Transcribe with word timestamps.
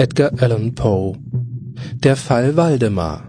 Edgar 0.00 0.30
Allan 0.40 0.76
Poe 0.76 1.18
Der 2.04 2.14
Fall 2.14 2.56
Waldemar 2.56 3.28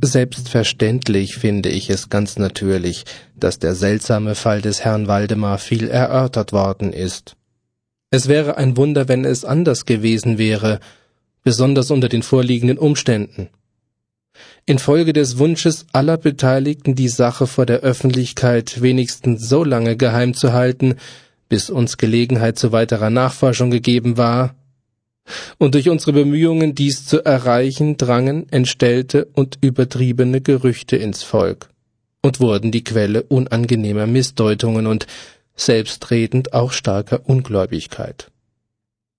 Selbstverständlich 0.00 1.34
finde 1.34 1.70
ich 1.70 1.90
es 1.90 2.08
ganz 2.08 2.38
natürlich, 2.38 3.02
dass 3.34 3.58
der 3.58 3.74
seltsame 3.74 4.36
Fall 4.36 4.60
des 4.60 4.84
Herrn 4.84 5.08
Waldemar 5.08 5.58
viel 5.58 5.88
erörtert 5.88 6.52
worden 6.52 6.92
ist. 6.92 7.34
Es 8.10 8.28
wäre 8.28 8.58
ein 8.58 8.76
Wunder, 8.76 9.08
wenn 9.08 9.24
es 9.24 9.44
anders 9.44 9.86
gewesen 9.86 10.38
wäre, 10.38 10.78
besonders 11.42 11.90
unter 11.90 12.08
den 12.08 12.22
vorliegenden 12.22 12.78
Umständen. 12.78 13.48
Infolge 14.66 15.12
des 15.12 15.36
Wunsches 15.36 15.86
aller 15.92 16.16
Beteiligten, 16.16 16.94
die 16.94 17.08
Sache 17.08 17.48
vor 17.48 17.66
der 17.66 17.80
Öffentlichkeit 17.80 18.82
wenigstens 18.82 19.48
so 19.48 19.64
lange 19.64 19.96
geheim 19.96 20.32
zu 20.32 20.52
halten, 20.52 20.94
bis 21.48 21.70
uns 21.70 21.98
Gelegenheit 21.98 22.56
zu 22.56 22.70
weiterer 22.70 23.10
Nachforschung 23.10 23.72
gegeben 23.72 24.16
war, 24.16 24.54
und 25.58 25.74
durch 25.74 25.88
unsere 25.88 26.12
Bemühungen, 26.12 26.74
dies 26.74 27.06
zu 27.06 27.24
erreichen, 27.24 27.96
drangen 27.96 28.50
entstellte 28.50 29.26
und 29.34 29.58
übertriebene 29.60 30.40
Gerüchte 30.40 30.96
ins 30.96 31.22
Volk 31.22 31.68
und 32.22 32.40
wurden 32.40 32.70
die 32.70 32.84
Quelle 32.84 33.22
unangenehmer 33.24 34.06
Missdeutungen 34.06 34.86
und 34.86 35.06
selbstredend 35.54 36.54
auch 36.54 36.72
starker 36.72 37.28
Ungläubigkeit. 37.28 38.30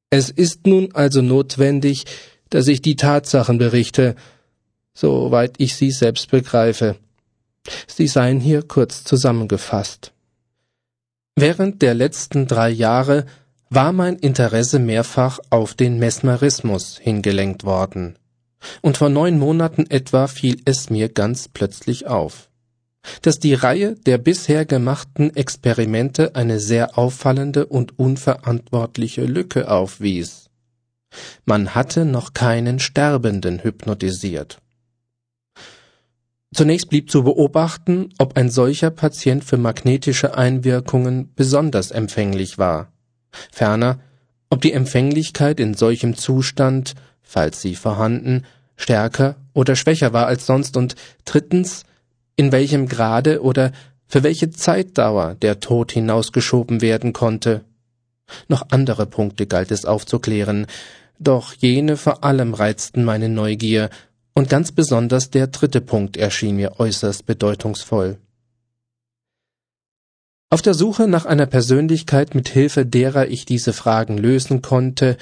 Es 0.09 0.29
ist 0.29 0.67
nun 0.67 0.89
also 0.93 1.21
notwendig, 1.21 2.05
dass 2.49 2.67
ich 2.67 2.81
die 2.81 2.95
Tatsachen 2.95 3.57
berichte, 3.57 4.15
soweit 4.93 5.55
ich 5.57 5.75
sie 5.75 5.91
selbst 5.91 6.29
begreife. 6.29 6.97
Sie 7.87 8.07
seien 8.07 8.39
hier 8.39 8.61
kurz 8.61 9.03
zusammengefasst. 9.03 10.11
Während 11.35 11.81
der 11.81 11.95
letzten 11.95 12.45
drei 12.45 12.69
Jahre 12.69 13.25
war 13.75 13.91
mein 13.91 14.17
Interesse 14.17 14.77
mehrfach 14.77 15.39
auf 15.49 15.73
den 15.73 15.97
Mesmerismus 15.97 16.99
hingelenkt 16.99 17.63
worden. 17.63 18.19
Und 18.81 18.97
vor 18.97 19.09
neun 19.09 19.39
Monaten 19.39 19.85
etwa 19.89 20.27
fiel 20.27 20.61
es 20.65 20.89
mir 20.89 21.09
ganz 21.09 21.47
plötzlich 21.47 22.07
auf, 22.07 22.49
dass 23.23 23.39
die 23.39 23.55
Reihe 23.55 23.95
der 23.95 24.19
bisher 24.19 24.65
gemachten 24.65 25.35
Experimente 25.35 26.35
eine 26.35 26.59
sehr 26.59 26.97
auffallende 26.97 27.65
und 27.65 27.97
unverantwortliche 27.97 29.25
Lücke 29.25 29.69
aufwies. 29.69 30.49
Man 31.45 31.75
hatte 31.75 32.05
noch 32.05 32.33
keinen 32.33 32.79
Sterbenden 32.79 33.63
hypnotisiert. 33.63 34.59
Zunächst 36.53 36.89
blieb 36.89 37.09
zu 37.09 37.23
beobachten, 37.23 38.09
ob 38.19 38.37
ein 38.37 38.51
solcher 38.51 38.91
Patient 38.91 39.43
für 39.43 39.57
magnetische 39.57 40.37
Einwirkungen 40.37 41.33
besonders 41.35 41.89
empfänglich 41.89 42.59
war. 42.59 42.92
Ferner, 43.51 43.99
ob 44.49 44.61
die 44.61 44.73
Empfänglichkeit 44.73 45.59
in 45.59 45.73
solchem 45.73 46.15
Zustand, 46.15 46.95
falls 47.21 47.61
sie 47.61 47.75
vorhanden, 47.75 48.45
stärker 48.75 49.35
oder 49.53 49.75
schwächer 49.75 50.13
war 50.13 50.27
als 50.27 50.45
sonst 50.45 50.77
und 50.77 50.95
drittens, 51.25 51.83
in 52.35 52.51
welchem 52.51 52.87
Grade 52.87 53.41
oder 53.41 53.71
für 54.07 54.23
welche 54.23 54.51
Zeitdauer 54.51 55.35
der 55.35 55.59
Tod 55.59 55.91
hinausgeschoben 55.91 56.81
werden 56.81 57.13
konnte. 57.13 57.61
Noch 58.47 58.67
andere 58.69 59.05
Punkte 59.05 59.47
galt 59.47 59.71
es 59.71 59.85
aufzuklären, 59.85 60.67
doch 61.19 61.53
jene 61.53 61.97
vor 61.97 62.23
allem 62.23 62.53
reizten 62.53 63.03
meine 63.03 63.29
Neugier, 63.29 63.89
und 64.35 64.49
ganz 64.49 64.71
besonders 64.71 65.29
der 65.29 65.47
dritte 65.47 65.79
Punkt 65.79 66.17
erschien 66.17 66.55
mir 66.55 66.79
äußerst 66.79 67.25
bedeutungsvoll. 67.27 68.17
Auf 70.53 70.61
der 70.61 70.75
Suche 70.75 71.07
nach 71.07 71.25
einer 71.25 71.47
Persönlichkeit, 71.47 72.35
mit 72.35 72.47
Hilfe 72.47 72.85
derer 72.85 73.27
ich 73.27 73.45
diese 73.45 73.73
Fragen 73.73 74.19
lösen 74.19 74.61
konnte, 74.61 75.17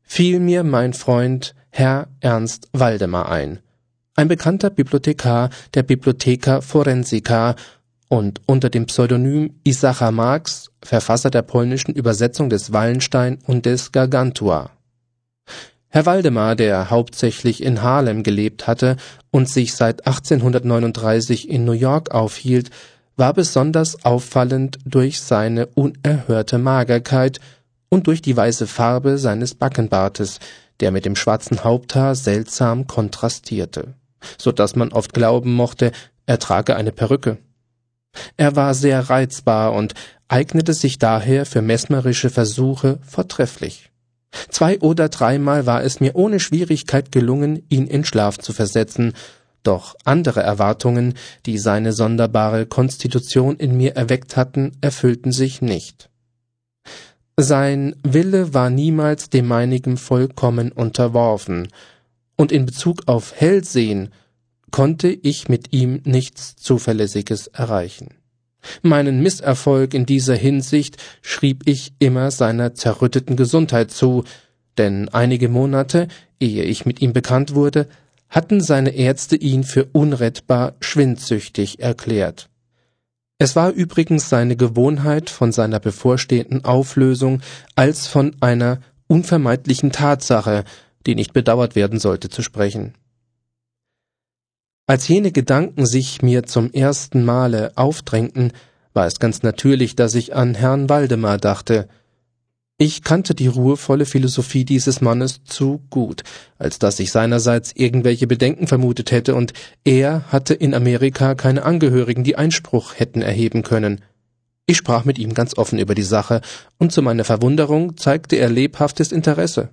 fiel 0.00 0.40
mir 0.40 0.64
mein 0.64 0.94
Freund 0.94 1.54
Herr 1.68 2.08
Ernst 2.20 2.70
Waldemar 2.72 3.30
ein, 3.30 3.58
ein 4.16 4.28
bekannter 4.28 4.70
Bibliothekar 4.70 5.50
der 5.74 5.82
Bibliotheca 5.82 6.62
Forensica 6.62 7.56
und 8.08 8.40
unter 8.46 8.70
dem 8.70 8.86
Pseudonym 8.86 9.52
Isacha 9.64 10.12
Marx 10.12 10.70
Verfasser 10.82 11.28
der 11.28 11.42
polnischen 11.42 11.94
Übersetzung 11.94 12.48
des 12.48 12.72
Wallenstein 12.72 13.36
und 13.46 13.66
des 13.66 13.92
Gargantua. 13.92 14.70
Herr 15.88 16.06
Waldemar, 16.06 16.56
der 16.56 16.88
hauptsächlich 16.88 17.62
in 17.62 17.82
Harlem 17.82 18.22
gelebt 18.22 18.66
hatte 18.66 18.96
und 19.30 19.46
sich 19.46 19.74
seit 19.74 20.06
1839 20.06 21.50
in 21.50 21.66
New 21.66 21.72
York 21.72 22.12
aufhielt, 22.12 22.70
war 23.20 23.34
besonders 23.34 24.04
auffallend 24.04 24.78
durch 24.84 25.20
seine 25.20 25.66
unerhörte 25.66 26.58
Magerkeit 26.58 27.38
und 27.90 28.06
durch 28.06 28.22
die 28.22 28.36
weiße 28.36 28.66
Farbe 28.66 29.18
seines 29.18 29.54
Backenbartes, 29.54 30.40
der 30.80 30.90
mit 30.90 31.04
dem 31.04 31.14
schwarzen 31.14 31.62
Haupthaar 31.62 32.14
seltsam 32.14 32.86
kontrastierte, 32.86 33.94
so 34.38 34.52
dass 34.52 34.74
man 34.74 34.92
oft 34.92 35.12
glauben 35.12 35.52
mochte, 35.52 35.92
er 36.24 36.38
trage 36.38 36.76
eine 36.76 36.92
Perücke. 36.92 37.36
Er 38.38 38.56
war 38.56 38.72
sehr 38.72 39.10
reizbar 39.10 39.74
und 39.74 39.94
eignete 40.28 40.72
sich 40.72 40.98
daher 40.98 41.44
für 41.44 41.60
mesmerische 41.60 42.30
Versuche 42.30 42.98
vortrefflich. 43.06 43.90
Zwei 44.48 44.78
oder 44.80 45.08
dreimal 45.08 45.66
war 45.66 45.82
es 45.82 46.00
mir 46.00 46.14
ohne 46.14 46.40
Schwierigkeit 46.40 47.12
gelungen, 47.12 47.64
ihn 47.68 47.86
in 47.86 48.04
Schlaf 48.04 48.38
zu 48.38 48.52
versetzen, 48.52 49.12
doch 49.62 49.94
andere 50.04 50.40
Erwartungen, 50.40 51.14
die 51.46 51.58
seine 51.58 51.92
sonderbare 51.92 52.66
Konstitution 52.66 53.56
in 53.56 53.76
mir 53.76 53.96
erweckt 53.96 54.36
hatten, 54.36 54.72
erfüllten 54.80 55.32
sich 55.32 55.62
nicht. 55.62 56.10
Sein 57.36 57.96
Wille 58.02 58.52
war 58.52 58.70
niemals 58.70 59.30
dem 59.30 59.46
meinigen 59.46 59.96
vollkommen 59.96 60.72
unterworfen, 60.72 61.68
und 62.36 62.52
in 62.52 62.66
Bezug 62.66 63.02
auf 63.06 63.34
Hellsehen 63.34 64.10
konnte 64.70 65.08
ich 65.08 65.48
mit 65.48 65.72
ihm 65.72 66.00
nichts 66.04 66.56
Zuverlässiges 66.56 67.48
erreichen. 67.48 68.14
Meinen 68.82 69.22
Misserfolg 69.22 69.94
in 69.94 70.06
dieser 70.06 70.36
Hinsicht 70.36 70.96
schrieb 71.22 71.62
ich 71.66 71.92
immer 71.98 72.30
seiner 72.30 72.74
zerrütteten 72.74 73.36
Gesundheit 73.36 73.90
zu, 73.90 74.24
denn 74.78 75.08
einige 75.08 75.48
Monate, 75.48 76.08
ehe 76.38 76.64
ich 76.64 76.86
mit 76.86 77.00
ihm 77.00 77.12
bekannt 77.12 77.54
wurde, 77.54 77.88
hatten 78.30 78.60
seine 78.60 78.90
Ärzte 78.90 79.36
ihn 79.36 79.64
für 79.64 79.86
unrettbar 79.92 80.76
schwindsüchtig 80.80 81.80
erklärt. 81.80 82.48
Es 83.38 83.56
war 83.56 83.70
übrigens 83.70 84.28
seine 84.28 84.56
Gewohnheit, 84.56 85.30
von 85.30 85.50
seiner 85.50 85.80
bevorstehenden 85.80 86.64
Auflösung 86.64 87.40
als 87.74 88.06
von 88.06 88.36
einer 88.40 88.80
unvermeidlichen 89.08 89.92
Tatsache, 89.92 90.64
die 91.06 91.14
nicht 91.14 91.32
bedauert 91.32 91.74
werden 91.74 91.98
sollte, 91.98 92.28
zu 92.28 92.42
sprechen. 92.42 92.94
Als 94.86 95.08
jene 95.08 95.32
Gedanken 95.32 95.86
sich 95.86 96.20
mir 96.20 96.44
zum 96.44 96.72
ersten 96.72 97.24
Male 97.24 97.72
aufdrängten, 97.76 98.52
war 98.92 99.06
es 99.06 99.18
ganz 99.20 99.42
natürlich, 99.42 99.96
dass 99.96 100.14
ich 100.14 100.34
an 100.34 100.54
Herrn 100.54 100.88
Waldemar 100.88 101.38
dachte. 101.38 101.88
Ich 102.82 103.02
kannte 103.02 103.34
die 103.34 103.46
ruhevolle 103.46 104.06
Philosophie 104.06 104.64
dieses 104.64 105.02
Mannes 105.02 105.44
zu 105.44 105.82
gut, 105.90 106.22
als 106.56 106.78
dass 106.78 106.98
ich 106.98 107.12
seinerseits 107.12 107.72
irgendwelche 107.74 108.26
Bedenken 108.26 108.66
vermutet 108.66 109.10
hätte, 109.10 109.34
und 109.34 109.52
er 109.84 110.24
hatte 110.32 110.54
in 110.54 110.72
Amerika 110.72 111.34
keine 111.34 111.64
Angehörigen, 111.64 112.24
die 112.24 112.36
Einspruch 112.36 112.94
hätten 112.98 113.20
erheben 113.20 113.64
können. 113.64 114.00
Ich 114.64 114.78
sprach 114.78 115.04
mit 115.04 115.18
ihm 115.18 115.34
ganz 115.34 115.58
offen 115.58 115.78
über 115.78 115.94
die 115.94 116.02
Sache, 116.02 116.40
und 116.78 116.90
zu 116.90 117.02
meiner 117.02 117.24
Verwunderung 117.24 117.98
zeigte 117.98 118.36
er 118.36 118.48
lebhaftes 118.48 119.12
Interesse. 119.12 119.68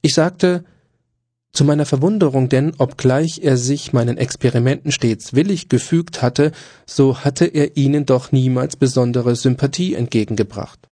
Ich 0.00 0.14
sagte, 0.14 0.64
zu 1.52 1.64
meiner 1.64 1.84
Verwunderung 1.84 2.48
denn, 2.48 2.72
obgleich 2.78 3.40
er 3.42 3.58
sich 3.58 3.92
meinen 3.92 4.16
Experimenten 4.16 4.92
stets 4.92 5.34
willig 5.34 5.68
gefügt 5.68 6.22
hatte, 6.22 6.52
so 6.86 7.18
hatte 7.18 7.44
er 7.44 7.76
ihnen 7.76 8.06
doch 8.06 8.32
niemals 8.32 8.76
besondere 8.76 9.36
Sympathie 9.36 9.92
entgegengebracht. 9.92 10.88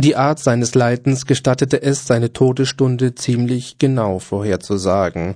Die 0.00 0.14
Art 0.14 0.38
seines 0.38 0.76
Leidens 0.76 1.26
gestattete 1.26 1.82
es, 1.82 2.06
seine 2.06 2.32
Todesstunde 2.32 3.16
ziemlich 3.16 3.78
genau 3.78 4.20
vorherzusagen, 4.20 5.34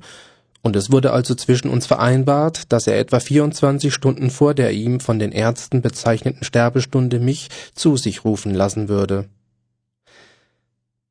und 0.62 0.76
es 0.76 0.92
wurde 0.92 1.12
also 1.12 1.34
zwischen 1.34 1.68
uns 1.68 1.86
vereinbart, 1.86 2.72
dass 2.72 2.86
er 2.86 2.96
etwa 2.96 3.18
24 3.18 3.92
Stunden 3.92 4.30
vor 4.30 4.54
der 4.54 4.70
ihm 4.70 5.00
von 5.00 5.18
den 5.18 5.32
Ärzten 5.32 5.82
bezeichneten 5.82 6.44
Sterbestunde 6.44 7.18
mich 7.18 7.48
zu 7.74 7.96
sich 7.96 8.24
rufen 8.24 8.54
lassen 8.54 8.88
würde. 8.88 9.24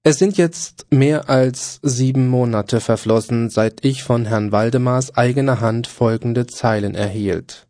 Es 0.04 0.18
sind 0.18 0.38
jetzt 0.38 0.88
mehr 0.89 1.30
als 1.30 1.81
sieben 1.83 2.30
Monate 2.30 2.80
verflossen, 2.80 3.50
seit 3.50 3.83
ich 3.83 4.01
von 4.04 4.25
Herrn 4.25 4.54
Waldemars 4.54 5.18
eigener 5.18 5.59
Hand 5.59 5.88
folgende 5.88 6.47
Zeilen 6.47 6.95
erhielt. 6.95 7.68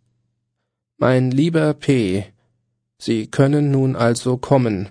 Mein 1.00 1.32
lieber 1.32 1.74
P. 1.74 2.26
Sie 3.00 3.26
können 3.26 3.72
nun 3.72 3.96
also 3.96 4.38
kommen. 4.38 4.90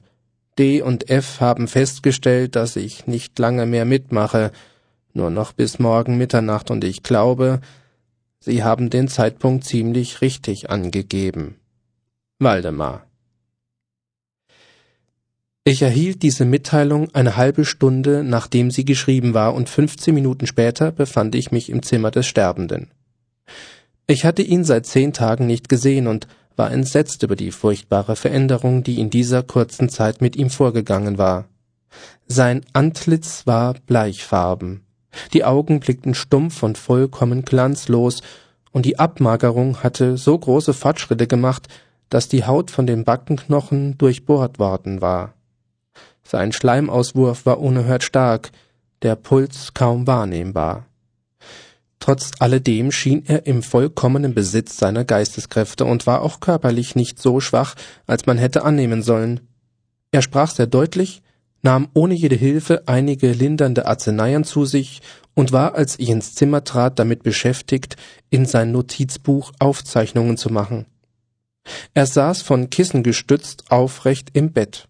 D 0.60 0.82
und 0.82 1.10
F 1.10 1.40
haben 1.40 1.66
festgestellt, 1.66 2.54
dass 2.54 2.76
ich 2.76 3.06
nicht 3.06 3.38
lange 3.38 3.66
mehr 3.66 3.86
mitmache, 3.86 4.52
nur 5.14 5.30
noch 5.30 5.52
bis 5.52 5.78
morgen 5.78 6.18
Mitternacht, 6.18 6.70
und 6.70 6.84
ich 6.84 7.02
glaube, 7.02 7.60
Sie 8.40 8.62
haben 8.62 8.88
den 8.90 9.08
Zeitpunkt 9.08 9.64
ziemlich 9.64 10.20
richtig 10.20 10.70
angegeben. 10.70 11.56
Waldemar 12.38 13.06
Ich 15.64 15.82
erhielt 15.82 16.22
diese 16.22 16.44
Mitteilung 16.44 17.14
eine 17.14 17.36
halbe 17.36 17.64
Stunde, 17.64 18.22
nachdem 18.22 18.70
sie 18.70 18.84
geschrieben 18.84 19.34
war, 19.34 19.54
und 19.54 19.68
fünfzehn 19.68 20.14
Minuten 20.14 20.46
später 20.46 20.90
befand 20.92 21.34
ich 21.34 21.52
mich 21.52 21.68
im 21.68 21.82
Zimmer 21.82 22.10
des 22.10 22.26
Sterbenden. 22.26 22.90
Ich 24.06 24.24
hatte 24.24 24.42
ihn 24.42 24.64
seit 24.64 24.86
zehn 24.86 25.12
Tagen 25.12 25.46
nicht 25.46 25.68
gesehen 25.68 26.06
und 26.06 26.26
war 26.60 26.70
entsetzt 26.70 27.22
über 27.22 27.36
die 27.36 27.52
furchtbare 27.52 28.16
Veränderung, 28.16 28.82
die 28.82 29.00
in 29.00 29.08
dieser 29.08 29.42
kurzen 29.42 29.88
Zeit 29.88 30.20
mit 30.20 30.36
ihm 30.36 30.50
vorgegangen 30.50 31.16
war. 31.16 31.46
Sein 32.26 32.60
Antlitz 32.74 33.46
war 33.46 33.76
bleichfarben, 33.86 34.82
die 35.32 35.42
Augen 35.42 35.80
blickten 35.80 36.12
stumpf 36.12 36.62
und 36.62 36.76
vollkommen 36.76 37.46
glanzlos, 37.46 38.20
und 38.72 38.84
die 38.84 38.98
Abmagerung 38.98 39.82
hatte 39.82 40.18
so 40.18 40.38
große 40.38 40.74
Fortschritte 40.74 41.26
gemacht, 41.26 41.68
dass 42.10 42.28
die 42.28 42.44
Haut 42.44 42.70
von 42.70 42.86
den 42.86 43.04
Backenknochen 43.04 43.96
durchbohrt 43.96 44.58
worden 44.58 45.00
war. 45.00 45.32
Sein 46.22 46.52
Schleimauswurf 46.52 47.46
war 47.46 47.58
unerhört 47.58 48.04
stark, 48.04 48.50
der 49.00 49.16
Puls 49.16 49.72
kaum 49.72 50.06
wahrnehmbar. 50.06 50.84
Trotz 52.00 52.30
alledem 52.38 52.90
schien 52.90 53.24
er 53.26 53.46
im 53.46 53.62
vollkommenen 53.62 54.34
Besitz 54.34 54.78
seiner 54.78 55.04
Geisteskräfte 55.04 55.84
und 55.84 56.06
war 56.06 56.22
auch 56.22 56.40
körperlich 56.40 56.96
nicht 56.96 57.20
so 57.20 57.40
schwach, 57.40 57.74
als 58.06 58.26
man 58.26 58.38
hätte 58.38 58.64
annehmen 58.64 59.02
sollen. 59.02 59.40
Er 60.10 60.22
sprach 60.22 60.50
sehr 60.50 60.66
deutlich, 60.66 61.22
nahm 61.62 61.88
ohne 61.92 62.14
jede 62.14 62.36
Hilfe 62.36 62.84
einige 62.86 63.32
lindernde 63.32 63.86
Arzneien 63.86 64.44
zu 64.44 64.64
sich 64.64 65.02
und 65.34 65.52
war, 65.52 65.74
als 65.74 65.98
ich 65.98 66.08
ins 66.08 66.34
Zimmer 66.34 66.64
trat, 66.64 66.98
damit 66.98 67.22
beschäftigt, 67.22 67.96
in 68.30 68.46
sein 68.46 68.72
Notizbuch 68.72 69.52
Aufzeichnungen 69.58 70.38
zu 70.38 70.50
machen. 70.50 70.86
Er 71.92 72.06
saß 72.06 72.40
von 72.40 72.70
Kissen 72.70 73.02
gestützt 73.02 73.70
aufrecht 73.70 74.30
im 74.32 74.52
Bett. 74.52 74.88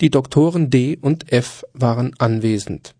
Die 0.00 0.10
Doktoren 0.10 0.68
D 0.68 0.98
und 1.00 1.32
F 1.32 1.64
waren 1.72 2.14
anwesend. 2.18 2.94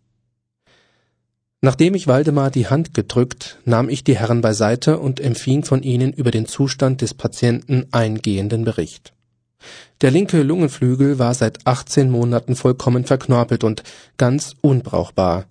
Nachdem 1.61 1.95
ich 1.95 2.07
Waldemar 2.07 2.51
die 2.53 2.69
Hand 2.69 2.95
gedrückt, 2.95 3.59
nahm 3.65 3.89
ich 3.89 4.05
die 4.05 4.17
Herren 4.17 4.41
beiseite 4.41 4.99
und 4.99 5.19
empfing 5.19 5.65
von 5.65 5.83
ihnen 5.83 6.13
über 6.13 6.31
den 6.31 6.47
Zustand 6.47 7.01
des 7.01 7.15
Patienten 7.15 7.87
eingehenden 7.91 8.65
Bericht. 8.65 9.13
Der 10.01 10.13
linke 10.13 10.43
Lungenflügel 10.43 11.19
war 11.19 11.35
seit 11.35 11.67
18 11.67 12.11
Monaten 12.11 12.55
vollkommen 12.55 13.05
verknorpelt 13.05 13.65
und 13.65 13.83
ganz 14.17 14.55
unbrauchbar. 14.61 15.47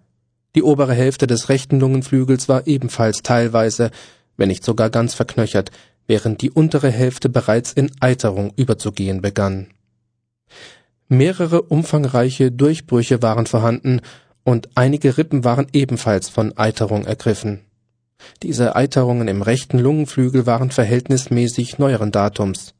Die 0.55 0.63
obere 0.63 0.93
Hälfte 0.93 1.27
des 1.27 1.49
rechten 1.49 1.79
Lungenflügels 1.81 2.47
war 2.47 2.67
ebenfalls 2.67 3.21
teilweise, 3.21 3.91
wenn 4.37 4.47
nicht 4.47 4.63
sogar 4.63 4.89
ganz 4.89 5.13
verknöchert, 5.13 5.71
während 6.07 6.41
die 6.41 6.51
untere 6.51 6.89
Hälfte 6.89 7.27
bereits 7.27 7.73
in 7.73 7.91
Eiterung 7.99 8.53
überzugehen 8.55 9.21
begann. 9.21 9.67
Mehrere 11.09 11.63
umfangreiche 11.63 12.51
Durchbrüche 12.51 13.21
waren 13.21 13.45
vorhanden 13.45 14.01
und 14.47 14.69
einige 14.75 15.17
Rippen 15.17 15.43
waren 15.43 15.67
ebenfalls 15.73 16.29
von 16.29 16.57
Eiterung 16.57 17.05
ergriffen. 17.05 17.59
Diese 18.43 18.77
Eiterungen 18.77 19.27
im 19.27 19.41
rechten 19.41 19.77
Lungenflügel 19.77 20.45
waren 20.45 20.71
verhältnismäßig 20.71 21.79
neueren 21.79 22.13
Datums. 22.13 22.73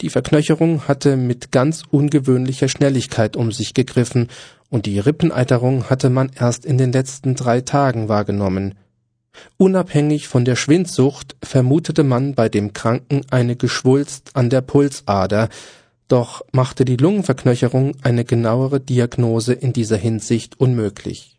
Die 0.00 0.10
Verknöcherung 0.10 0.86
hatte 0.86 1.16
mit 1.16 1.50
ganz 1.50 1.82
ungewöhnlicher 1.90 2.68
Schnelligkeit 2.68 3.36
um 3.36 3.50
sich 3.50 3.74
gegriffen, 3.74 4.28
und 4.70 4.86
die 4.86 5.00
Rippeneiterung 5.00 5.90
hatte 5.90 6.08
man 6.08 6.30
erst 6.38 6.64
in 6.64 6.78
den 6.78 6.92
letzten 6.92 7.34
drei 7.34 7.62
Tagen 7.62 8.08
wahrgenommen. 8.08 8.76
Unabhängig 9.56 10.28
von 10.28 10.44
der 10.44 10.54
Schwindsucht 10.54 11.34
vermutete 11.42 12.04
man 12.04 12.36
bei 12.36 12.48
dem 12.48 12.74
Kranken 12.74 13.22
eine 13.28 13.56
Geschwulst 13.56 14.30
an 14.34 14.50
der 14.50 14.60
Pulsader, 14.60 15.48
doch 16.12 16.42
machte 16.52 16.84
die 16.84 16.98
Lungenverknöcherung 16.98 17.96
eine 18.02 18.26
genauere 18.26 18.80
Diagnose 18.80 19.54
in 19.54 19.72
dieser 19.72 19.96
Hinsicht 19.96 20.60
unmöglich. 20.60 21.38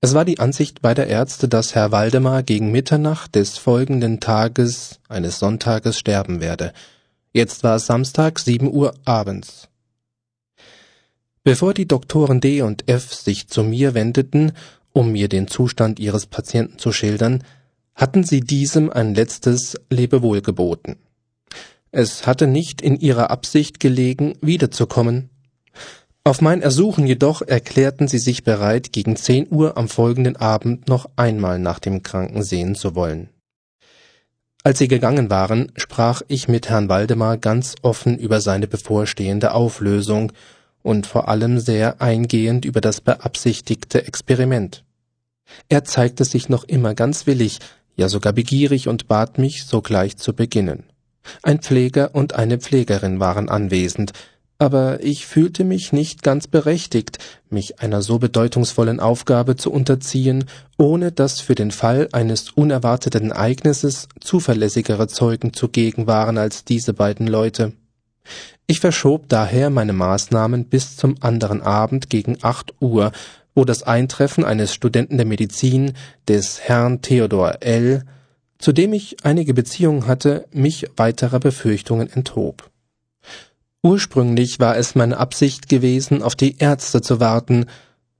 Es 0.00 0.14
war 0.14 0.24
die 0.24 0.40
Ansicht 0.40 0.82
beider 0.82 1.06
Ärzte, 1.06 1.46
dass 1.46 1.74
Herr 1.74 1.92
Waldemar 1.92 2.42
gegen 2.42 2.72
Mitternacht 2.72 3.36
des 3.36 3.56
folgenden 3.56 4.18
Tages, 4.18 4.98
eines 5.08 5.38
Sonntages, 5.38 5.96
sterben 5.96 6.40
werde. 6.40 6.72
Jetzt 7.32 7.62
war 7.62 7.76
es 7.76 7.86
Samstag, 7.86 8.40
sieben 8.40 8.72
Uhr 8.72 8.94
abends. 9.04 9.68
Bevor 11.44 11.72
die 11.72 11.86
Doktoren 11.86 12.40
D 12.40 12.62
und 12.62 12.88
F 12.88 13.14
sich 13.14 13.46
zu 13.46 13.62
mir 13.62 13.94
wendeten, 13.94 14.52
um 14.92 15.12
mir 15.12 15.28
den 15.28 15.46
Zustand 15.46 16.00
ihres 16.00 16.26
Patienten 16.26 16.80
zu 16.80 16.90
schildern, 16.90 17.44
hatten 17.94 18.24
sie 18.24 18.40
diesem 18.40 18.90
ein 18.90 19.14
letztes 19.14 19.76
Lebewohl 19.88 20.40
geboten. 20.42 20.96
Es 21.98 22.26
hatte 22.26 22.46
nicht 22.46 22.82
in 22.82 23.00
ihrer 23.00 23.30
Absicht 23.30 23.80
gelegen, 23.80 24.34
wiederzukommen. 24.42 25.30
Auf 26.24 26.42
mein 26.42 26.60
Ersuchen 26.60 27.06
jedoch 27.06 27.40
erklärten 27.40 28.06
sie 28.06 28.18
sich 28.18 28.44
bereit, 28.44 28.92
gegen 28.92 29.16
zehn 29.16 29.46
Uhr 29.50 29.78
am 29.78 29.88
folgenden 29.88 30.36
Abend 30.36 30.90
noch 30.90 31.08
einmal 31.16 31.58
nach 31.58 31.78
dem 31.78 32.02
Kranken 32.02 32.42
sehen 32.42 32.74
zu 32.74 32.94
wollen. 32.94 33.30
Als 34.62 34.78
sie 34.78 34.88
gegangen 34.88 35.30
waren, 35.30 35.72
sprach 35.74 36.20
ich 36.28 36.48
mit 36.48 36.68
Herrn 36.68 36.90
Waldemar 36.90 37.38
ganz 37.38 37.76
offen 37.80 38.18
über 38.18 38.42
seine 38.42 38.66
bevorstehende 38.66 39.54
Auflösung 39.54 40.32
und 40.82 41.06
vor 41.06 41.28
allem 41.28 41.58
sehr 41.60 42.02
eingehend 42.02 42.66
über 42.66 42.82
das 42.82 43.00
beabsichtigte 43.00 44.06
Experiment. 44.06 44.84
Er 45.70 45.84
zeigte 45.84 46.26
sich 46.26 46.50
noch 46.50 46.64
immer 46.64 46.92
ganz 46.92 47.26
willig, 47.26 47.58
ja 47.94 48.10
sogar 48.10 48.34
begierig 48.34 48.86
und 48.86 49.08
bat 49.08 49.38
mich, 49.38 49.64
sogleich 49.64 50.18
zu 50.18 50.34
beginnen. 50.34 50.84
Ein 51.42 51.60
Pfleger 51.60 52.14
und 52.14 52.34
eine 52.34 52.58
Pflegerin 52.58 53.20
waren 53.20 53.48
anwesend, 53.48 54.12
aber 54.58 55.02
ich 55.02 55.26
fühlte 55.26 55.64
mich 55.64 55.92
nicht 55.92 56.22
ganz 56.22 56.46
berechtigt, 56.46 57.18
mich 57.50 57.80
einer 57.80 58.00
so 58.00 58.18
bedeutungsvollen 58.18 59.00
Aufgabe 59.00 59.56
zu 59.56 59.70
unterziehen, 59.70 60.46
ohne 60.78 61.12
dass 61.12 61.40
für 61.40 61.54
den 61.54 61.70
Fall 61.70 62.08
eines 62.12 62.50
unerwarteten 62.50 63.32
Ereignisses 63.32 64.08
zuverlässigere 64.20 65.08
Zeugen 65.08 65.52
zugegen 65.52 66.06
waren 66.06 66.38
als 66.38 66.64
diese 66.64 66.94
beiden 66.94 67.26
Leute. 67.26 67.72
Ich 68.66 68.80
verschob 68.80 69.28
daher 69.28 69.70
meine 69.70 69.92
Maßnahmen 69.92 70.64
bis 70.64 70.96
zum 70.96 71.16
anderen 71.20 71.62
Abend 71.62 72.08
gegen 72.08 72.38
acht 72.42 72.74
Uhr, 72.80 73.12
wo 73.54 73.64
das 73.64 73.82
Eintreffen 73.82 74.44
eines 74.44 74.74
Studenten 74.74 75.18
der 75.18 75.26
Medizin, 75.26 75.92
des 76.28 76.60
Herrn 76.60 77.02
Theodor 77.02 77.58
L., 77.60 78.04
zu 78.58 78.72
dem 78.72 78.92
ich 78.92 79.24
einige 79.24 79.54
Beziehungen 79.54 80.06
hatte, 80.06 80.46
mich 80.52 80.86
weiterer 80.96 81.40
Befürchtungen 81.40 82.10
enthob. 82.10 82.70
Ursprünglich 83.82 84.58
war 84.58 84.76
es 84.76 84.94
meine 84.94 85.18
Absicht 85.18 85.68
gewesen, 85.68 86.22
auf 86.22 86.34
die 86.34 86.56
Ärzte 86.58 87.02
zu 87.02 87.20
warten, 87.20 87.66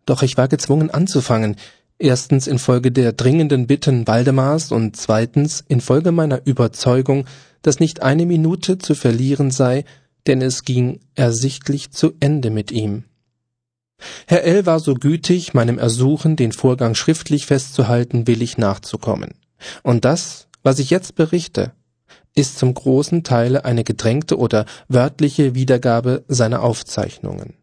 doch 0.04 0.22
ich 0.22 0.36
war 0.36 0.48
gezwungen 0.48 0.90
anzufangen, 0.90 1.56
erstens 1.98 2.46
infolge 2.46 2.92
der 2.92 3.12
dringenden 3.12 3.66
Bitten 3.66 4.06
Waldemars 4.06 4.70
und 4.70 4.96
zweitens 4.96 5.64
infolge 5.66 6.12
meiner 6.12 6.46
Überzeugung, 6.46 7.26
dass 7.62 7.80
nicht 7.80 8.02
eine 8.02 8.26
Minute 8.26 8.78
zu 8.78 8.94
verlieren 8.94 9.50
sei, 9.50 9.84
denn 10.26 10.42
es 10.42 10.62
ging 10.62 11.00
ersichtlich 11.14 11.90
zu 11.90 12.12
Ende 12.20 12.50
mit 12.50 12.70
ihm. 12.70 13.04
Herr 14.26 14.44
L. 14.44 14.66
war 14.66 14.78
so 14.78 14.94
gütig, 14.94 15.54
meinem 15.54 15.78
Ersuchen, 15.78 16.36
den 16.36 16.52
Vorgang 16.52 16.94
schriftlich 16.94 17.46
festzuhalten, 17.46 18.26
willig 18.26 18.58
nachzukommen. 18.58 19.34
Und 19.82 20.04
das, 20.04 20.48
was 20.62 20.78
ich 20.78 20.90
jetzt 20.90 21.14
berichte, 21.14 21.72
ist 22.34 22.58
zum 22.58 22.74
großen 22.74 23.24
Teile 23.24 23.64
eine 23.64 23.82
gedrängte 23.82 24.38
oder 24.38 24.66
wörtliche 24.88 25.54
Wiedergabe 25.54 26.24
seiner 26.28 26.62
Aufzeichnungen. 26.62 27.54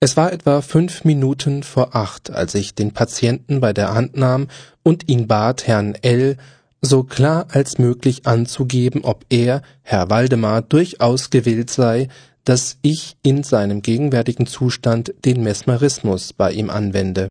Es 0.00 0.18
war 0.18 0.32
etwa 0.32 0.60
fünf 0.60 1.04
Minuten 1.04 1.62
vor 1.62 1.96
acht, 1.96 2.30
als 2.30 2.54
ich 2.54 2.74
den 2.74 2.92
Patienten 2.92 3.60
bei 3.60 3.72
der 3.72 3.94
Hand 3.94 4.16
nahm 4.16 4.48
und 4.82 5.08
ihn 5.08 5.28
bat, 5.28 5.66
Herrn 5.66 5.94
L. 6.02 6.36
so 6.82 7.04
klar 7.04 7.46
als 7.50 7.78
möglich 7.78 8.26
anzugeben, 8.26 9.02
ob 9.04 9.24
er, 9.30 9.62
Herr 9.80 10.10
Waldemar, 10.10 10.60
durchaus 10.60 11.30
gewillt 11.30 11.70
sei, 11.70 12.08
dass 12.44 12.76
ich 12.82 13.16
in 13.22 13.42
seinem 13.44 13.80
gegenwärtigen 13.80 14.46
Zustand 14.46 15.14
den 15.24 15.42
Mesmerismus 15.42 16.34
bei 16.34 16.52
ihm 16.52 16.68
anwende. 16.68 17.28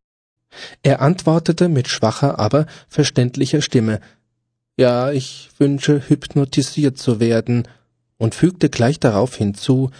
Er 0.81 1.01
antwortete 1.01 1.69
mit 1.69 1.88
schwacher, 1.88 2.39
aber 2.39 2.65
verständlicher 2.88 3.62
Stimme 3.62 4.00
Ja, 4.77 5.12
ich 5.12 5.50
wünsche 5.57 6.07
hypnotisiert 6.07 6.98
zu 6.98 7.19
werden, 7.19 7.67
und 8.24 8.36
fügte 8.36 8.69
gleich 8.69 9.00
darauf 9.00 9.36
hinzu 9.36 9.91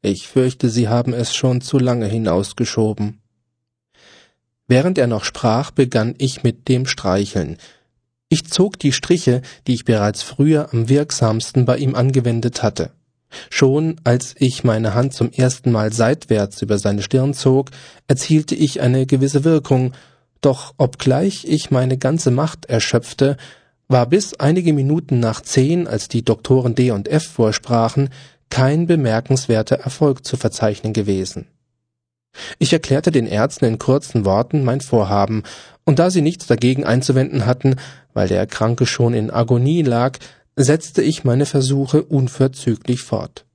Ich 0.00 0.26
fürchte, 0.26 0.70
Sie 0.70 0.88
haben 0.88 1.12
es 1.12 1.34
schon 1.34 1.60
zu 1.60 1.78
lange 1.78 2.06
hinausgeschoben. 2.06 3.20
Während 4.66 4.96
er 4.96 5.06
noch 5.06 5.24
sprach, 5.24 5.70
begann 5.70 6.14
ich 6.18 6.42
mit 6.42 6.68
dem 6.68 6.86
Streicheln. 6.86 7.58
Ich 8.30 8.46
zog 8.46 8.78
die 8.78 8.92
Striche, 8.92 9.42
die 9.66 9.74
ich 9.74 9.84
bereits 9.84 10.22
früher 10.22 10.72
am 10.72 10.88
wirksamsten 10.88 11.64
bei 11.64 11.78
ihm 11.78 11.94
angewendet 11.94 12.62
hatte. 12.62 12.92
Schon 13.50 13.96
als 14.04 14.34
ich 14.38 14.64
meine 14.64 14.94
Hand 14.94 15.12
zum 15.12 15.30
ersten 15.32 15.70
Mal 15.70 15.92
seitwärts 15.92 16.62
über 16.62 16.78
seine 16.78 17.02
Stirn 17.02 17.34
zog, 17.34 17.70
erzielte 18.06 18.54
ich 18.54 18.80
eine 18.80 19.06
gewisse 19.06 19.44
Wirkung, 19.44 19.92
doch 20.40 20.74
obgleich 20.78 21.44
ich 21.46 21.70
meine 21.70 21.98
ganze 21.98 22.30
Macht 22.30 22.66
erschöpfte, 22.66 23.36
war 23.88 24.06
bis 24.06 24.34
einige 24.34 24.72
Minuten 24.72 25.18
nach 25.18 25.40
zehn, 25.40 25.86
als 25.86 26.08
die 26.08 26.24
Doktoren 26.24 26.74
D 26.74 26.90
und 26.90 27.08
F 27.08 27.26
vorsprachen, 27.26 28.10
kein 28.50 28.86
bemerkenswerter 28.86 29.76
Erfolg 29.76 30.24
zu 30.24 30.36
verzeichnen 30.36 30.92
gewesen. 30.92 31.46
Ich 32.58 32.72
erklärte 32.72 33.10
den 33.10 33.26
Ärzten 33.26 33.64
in 33.64 33.78
kurzen 33.78 34.24
Worten 34.24 34.62
mein 34.62 34.80
Vorhaben, 34.80 35.42
und 35.84 35.98
da 35.98 36.10
sie 36.10 36.20
nichts 36.20 36.46
dagegen 36.46 36.84
einzuwenden 36.84 37.46
hatten, 37.46 37.76
weil 38.12 38.28
der 38.28 38.46
Kranke 38.46 38.84
schon 38.84 39.14
in 39.14 39.30
Agonie 39.30 39.82
lag, 39.82 40.18
setzte 40.58 41.02
ich 41.02 41.24
meine 41.24 41.46
Versuche 41.46 42.02
unverzüglich 42.02 43.00
fort. 43.02 43.46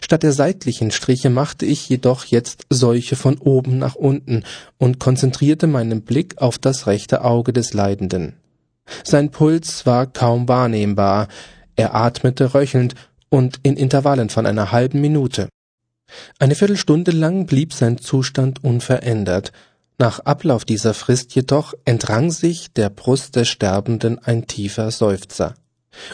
Statt 0.00 0.22
der 0.22 0.32
seitlichen 0.32 0.90
Striche 0.90 1.30
machte 1.30 1.66
ich 1.66 1.88
jedoch 1.88 2.24
jetzt 2.24 2.66
solche 2.68 3.16
von 3.16 3.38
oben 3.38 3.78
nach 3.78 3.94
unten 3.94 4.44
und 4.78 5.00
konzentrierte 5.00 5.66
meinen 5.66 6.02
Blick 6.02 6.38
auf 6.38 6.58
das 6.58 6.86
rechte 6.86 7.24
Auge 7.24 7.52
des 7.52 7.72
Leidenden. 7.74 8.34
Sein 9.04 9.30
Puls 9.30 9.86
war 9.86 10.06
kaum 10.06 10.48
wahrnehmbar, 10.48 11.28
er 11.76 11.94
atmete 11.94 12.54
röchelnd 12.54 12.94
und 13.28 13.60
in 13.62 13.76
Intervallen 13.76 14.28
von 14.28 14.46
einer 14.46 14.72
halben 14.72 15.00
Minute. 15.00 15.48
Eine 16.38 16.54
Viertelstunde 16.54 17.10
lang 17.10 17.46
blieb 17.46 17.72
sein 17.72 17.98
Zustand 17.98 18.62
unverändert, 18.62 19.52
nach 19.98 20.20
Ablauf 20.20 20.64
dieser 20.64 20.94
Frist 20.94 21.34
jedoch 21.34 21.74
entrang 21.84 22.30
sich 22.30 22.72
der 22.72 22.90
Brust 22.90 23.36
des 23.36 23.48
Sterbenden 23.48 24.18
ein 24.18 24.46
tiefer 24.46 24.90
Seufzer, 24.90 25.54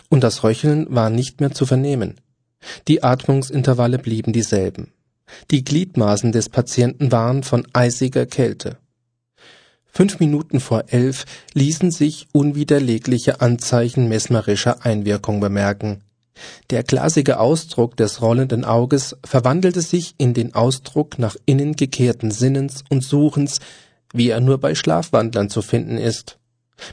und 0.09 0.23
das 0.23 0.45
Röcheln 0.45 0.87
war 0.89 1.11
nicht 1.11 1.41
mehr 1.41 1.53
zu 1.53 1.67
vernehmen. 1.67 2.21
Die 2.89 3.03
Atmungsintervalle 3.03 3.99
blieben 3.99 4.33
dieselben. 4.33 4.93
Die 5.51 5.65
Gliedmaßen 5.65 6.33
des 6.33 6.49
Patienten 6.49 7.13
waren 7.13 7.43
von 7.43 7.67
eisiger 7.73 8.27
Kälte. 8.27 8.79
Fünf 9.87 10.21
Minuten 10.21 10.61
vor 10.61 10.85
elf 10.89 11.25
ließen 11.55 11.91
sich 11.91 12.29
unwiderlegliche 12.33 13.41
Anzeichen 13.41 14.09
mesmerischer 14.09 14.85
Einwirkung 14.85 15.41
bemerken. 15.41 16.03
Der 16.71 16.85
glasige 16.85 17.41
Ausdruck 17.41 17.97
des 17.97 18.23
rollenden 18.23 18.65
Auges 18.65 19.17
verwandelte 19.25 19.83
sich 19.83 20.15
in 20.19 20.35
den 20.35 20.55
Ausdruck 20.55 21.19
nach 21.19 21.37
innen 21.47 21.75
gekehrten 21.75 22.31
Sinnens 22.31 22.85
und 22.91 23.03
Suchens, 23.03 23.59
wie 24.13 24.29
er 24.29 24.41
nur 24.41 24.59
bei 24.59 24.75
Schlafwandlern 24.75 25.51
zu 25.51 25.63
finden 25.63 25.99
ist. 25.99 26.38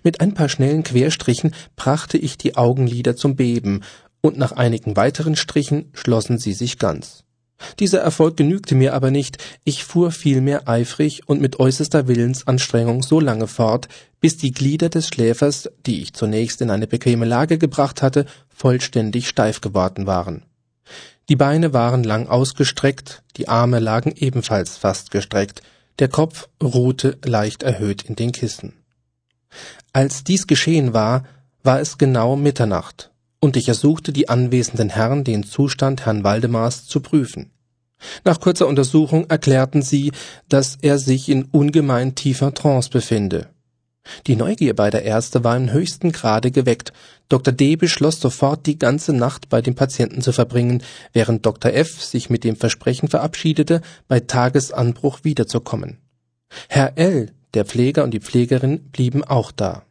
Mit 0.04 0.22
ein 0.22 0.34
paar 0.34 0.50
schnellen 0.50 0.84
Querstrichen 0.84 1.54
brachte 1.76 2.18
ich 2.18 2.38
die 2.38 2.56
Augenlider 2.56 3.16
zum 3.16 3.36
Beben, 3.36 3.82
und 4.22 4.38
nach 4.38 4.54
einigen 4.54 4.96
weiteren 4.96 5.36
Strichen 5.36 5.92
schlossen 5.94 6.40
sie 6.40 6.54
sich 6.54 6.80
ganz. 6.80 7.26
Dieser 7.80 8.00
Erfolg 8.00 8.38
genügte 8.38 8.76
mir 8.76 8.94
aber 8.94 9.12
nicht, 9.12 9.38
ich 9.64 9.84
fuhr 9.84 10.12
vielmehr 10.12 10.68
eifrig 10.68 11.28
und 11.28 11.42
mit 11.42 11.60
äußerster 11.60 12.08
Willensanstrengung 12.08 13.02
so 13.02 13.20
lange 13.20 13.48
fort, 13.48 13.88
bis 14.20 14.38
die 14.38 14.52
Glieder 14.52 14.90
des 14.90 15.08
Schläfers, 15.08 15.70
die 15.86 16.02
ich 16.02 16.14
zunächst 16.14 16.62
in 16.62 16.70
eine 16.70 16.88
bequeme 16.88 17.26
Lage 17.26 17.58
gebracht 17.58 18.02
hatte, 18.02 18.26
vollständig 18.50 19.28
steif 19.28 19.62
geworden 19.62 20.06
waren. 20.06 20.44
Die 21.30 21.36
Beine 21.36 21.74
waren 21.74 22.04
lang 22.04 22.28
ausgestreckt, 22.28 23.24
die 23.38 23.48
Arme 23.48 23.80
lagen 23.80 24.14
ebenfalls 24.16 24.78
fast 24.78 25.12
gestreckt, 25.12 25.62
der 26.00 26.10
Kopf 26.10 26.50
ruhte 26.62 27.18
leicht 27.24 27.64
erhöht 27.64 28.04
in 28.04 28.16
den 28.16 28.32
Kissen. 28.32 28.74
Als 29.94 30.24
dies 30.24 30.48
geschehen 30.48 30.94
war, 30.94 31.24
war 31.64 31.80
es 31.80 31.98
genau 31.98 32.36
Mitternacht, 32.36 33.12
und 33.40 33.58
ich 33.58 33.68
ersuchte 33.68 34.14
die 34.14 34.30
anwesenden 34.30 34.90
Herren, 34.90 35.24
den 35.24 35.44
Zustand 35.44 36.06
Herrn 36.06 36.24
Waldemars 36.24 36.86
zu 36.86 37.00
prüfen. 37.00 37.52
Nach 38.24 38.40
kurzer 38.40 38.68
Untersuchung 38.68 39.30
erklärten 39.30 39.82
sie, 39.82 40.12
dass 40.50 40.78
er 40.82 41.00
sich 41.00 41.30
in 41.30 41.46
ungemein 41.46 42.16
tiefer 42.16 42.54
Trance 42.54 42.90
befinde. 42.90 43.50
Die 44.28 44.36
Neugier 44.36 44.76
beider 44.76 45.02
Ärzte 45.02 45.44
war 45.44 45.58
im 45.58 45.72
höchsten 45.72 46.12
Grade 46.12 46.52
geweckt. 46.52 46.94
Dr. 47.28 47.54
D. 47.54 47.76
beschloss 47.76 48.20
sofort, 48.20 48.68
die 48.68 48.78
ganze 48.78 49.14
Nacht 49.14 49.50
bei 49.50 49.62
dem 49.62 49.74
Patienten 49.74 50.22
zu 50.22 50.32
verbringen, 50.32 50.84
während 51.12 51.46
Dr. 51.46 51.74
F. 51.74 52.04
sich 52.04 52.30
mit 52.30 52.44
dem 52.44 52.56
Versprechen 52.56 53.10
verabschiedete, 53.10 53.82
bei 54.08 54.20
Tagesanbruch 54.20 55.20
wiederzukommen. 55.24 55.98
Herr 56.70 56.98
L., 56.98 57.32
der 57.56 57.66
Pfleger 57.66 58.04
und 58.04 58.12
die 58.12 58.20
Pflegerin 58.20 58.80
blieben 58.92 59.24
auch 59.24 59.52
da. 59.52 59.84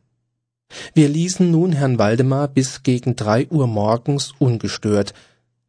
Wir 0.94 1.08
ließen 1.08 1.50
nun 1.50 1.72
Herrn 1.72 1.98
Waldemar 1.98 2.48
bis 2.48 2.82
gegen 2.82 3.16
drei 3.16 3.46
Uhr 3.48 3.66
morgens 3.66 4.32
ungestört. 4.38 5.14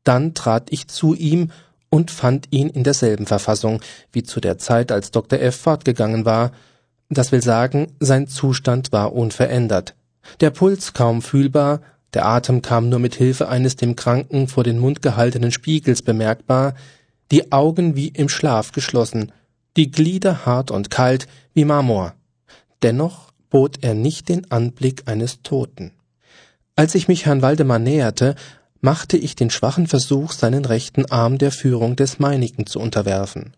Dann 0.03 0.33
trat 0.33 0.67
ich 0.71 0.87
zu 0.87 1.13
ihm 1.13 1.51
und 1.89 2.11
fand 2.11 2.47
ihn 2.51 2.69
in 2.69 2.83
derselben 2.83 3.25
Verfassung 3.25 3.81
wie 4.11 4.23
zu 4.23 4.39
der 4.39 4.57
Zeit, 4.57 4.91
als 4.91 5.11
Dr. 5.11 5.39
F. 5.39 5.55
fortgegangen 5.55 6.25
war, 6.25 6.51
das 7.09 7.31
will 7.31 7.41
sagen, 7.41 7.93
sein 7.99 8.27
Zustand 8.27 8.91
war 8.91 9.13
unverändert. 9.13 9.95
Der 10.41 10.49
Puls 10.49 10.93
kaum 10.93 11.21
fühlbar, 11.21 11.81
der 12.13 12.25
Atem 12.25 12.61
kam 12.61 12.89
nur 12.89 12.99
mit 12.99 13.15
Hilfe 13.15 13.47
eines 13.47 13.75
dem 13.75 13.95
Kranken 13.95 14.47
vor 14.47 14.63
den 14.63 14.79
Mund 14.79 15.01
gehaltenen 15.01 15.51
Spiegels 15.51 16.01
bemerkbar, 16.01 16.73
die 17.31 17.51
Augen 17.51 17.95
wie 17.95 18.07
im 18.07 18.29
Schlaf 18.29 18.71
geschlossen, 18.71 19.31
die 19.77 19.91
Glieder 19.91 20.45
hart 20.45 20.71
und 20.71 20.89
kalt 20.89 21.27
wie 21.55 21.65
Marmor. 21.65 22.13
Dennoch 22.83 23.31
bot 23.49 23.77
er 23.81 23.95
nicht 23.95 24.29
den 24.29 24.51
Anblick 24.51 25.03
eines 25.07 25.41
Toten. 25.41 25.91
Als 26.75 26.93
ich 26.93 27.07
mich 27.07 27.25
Herrn 27.25 27.41
Waldemar 27.41 27.79
näherte, 27.79 28.35
machte 28.81 29.17
ich 29.17 29.35
den 29.35 29.49
schwachen 29.49 29.87
Versuch, 29.87 30.33
seinen 30.33 30.65
rechten 30.65 31.05
Arm 31.05 31.37
der 31.37 31.51
Führung 31.51 31.95
des 31.95 32.19
meinigen 32.19 32.67
zu 32.67 32.79
unterwerfen. 32.79 33.55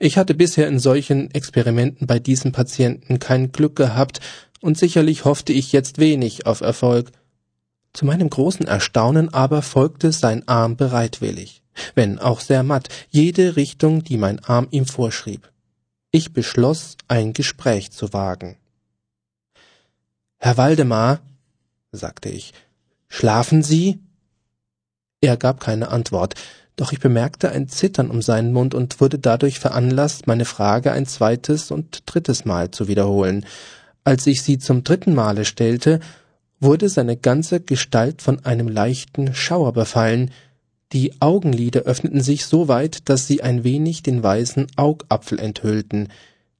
Ich 0.00 0.18
hatte 0.18 0.34
bisher 0.34 0.66
in 0.66 0.80
solchen 0.80 1.30
Experimenten 1.30 2.08
bei 2.08 2.18
diesem 2.18 2.50
Patienten 2.50 3.20
kein 3.20 3.52
Glück 3.52 3.76
gehabt, 3.76 4.20
und 4.60 4.76
sicherlich 4.76 5.24
hoffte 5.24 5.52
ich 5.52 5.70
jetzt 5.70 5.98
wenig 5.98 6.46
auf 6.46 6.60
Erfolg. 6.60 7.12
Zu 7.92 8.04
meinem 8.04 8.28
großen 8.28 8.66
Erstaunen 8.66 9.32
aber 9.32 9.62
folgte 9.62 10.10
sein 10.10 10.46
Arm 10.48 10.76
bereitwillig, 10.76 11.62
wenn 11.94 12.18
auch 12.18 12.40
sehr 12.40 12.64
matt, 12.64 12.88
jede 13.08 13.54
Richtung, 13.54 14.02
die 14.02 14.16
mein 14.16 14.44
Arm 14.44 14.66
ihm 14.72 14.84
vorschrieb. 14.84 15.48
Ich 16.10 16.32
beschloss, 16.32 16.96
ein 17.06 17.34
Gespräch 17.34 17.90
zu 17.90 18.14
wagen. 18.14 18.56
Herr 20.38 20.56
Waldemar, 20.56 21.20
sagte 21.92 22.30
ich, 22.30 22.54
schlafen 23.08 23.62
Sie? 23.62 23.98
Er 25.20 25.36
gab 25.36 25.60
keine 25.60 25.88
Antwort, 25.88 26.34
doch 26.76 26.92
ich 26.92 27.00
bemerkte 27.00 27.50
ein 27.50 27.68
Zittern 27.68 28.10
um 28.10 28.22
seinen 28.22 28.52
Mund 28.52 28.74
und 28.74 29.00
wurde 29.00 29.18
dadurch 29.18 29.58
veranlasst, 29.58 30.26
meine 30.26 30.46
Frage 30.46 30.92
ein 30.92 31.06
zweites 31.06 31.70
und 31.70 32.04
drittes 32.06 32.44
Mal 32.44 32.70
zu 32.70 32.88
wiederholen. 32.88 33.44
Als 34.04 34.26
ich 34.26 34.42
sie 34.42 34.58
zum 34.58 34.84
dritten 34.84 35.14
Male 35.14 35.44
stellte, 35.44 36.00
wurde 36.60 36.88
seine 36.88 37.16
ganze 37.16 37.60
Gestalt 37.60 38.22
von 38.22 38.44
einem 38.46 38.68
leichten 38.68 39.34
Schauer 39.34 39.72
befallen, 39.72 40.30
die 40.92 41.20
Augenlider 41.20 41.80
öffneten 41.82 42.20
sich 42.20 42.46
so 42.46 42.68
weit, 42.68 43.08
dass 43.08 43.26
sie 43.26 43.42
ein 43.42 43.64
wenig 43.64 44.02
den 44.02 44.22
weißen 44.22 44.68
Augapfel 44.76 45.38
enthüllten, 45.38 46.08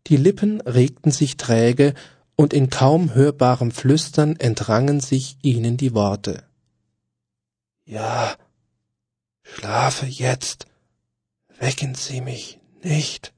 die 0.07 0.17
Lippen 0.17 0.61
regten 0.63 1.11
sich 1.11 1.37
träge, 1.37 1.95
und 2.37 2.53
in 2.53 2.71
kaum 2.71 3.15
hörbarem 3.15 3.73
Flüstern 3.73 4.37
entrangen 4.37 5.01
sich 5.01 5.39
ihnen 5.43 5.77
die 5.77 5.93
Worte. 5.93 6.45
Ja, 7.85 8.37
Schlafe 9.43 10.07
jetzt, 10.07 10.67
wecken 11.59 11.97
Sie 11.97 12.21
mich 12.21 12.61
nicht, 12.83 13.33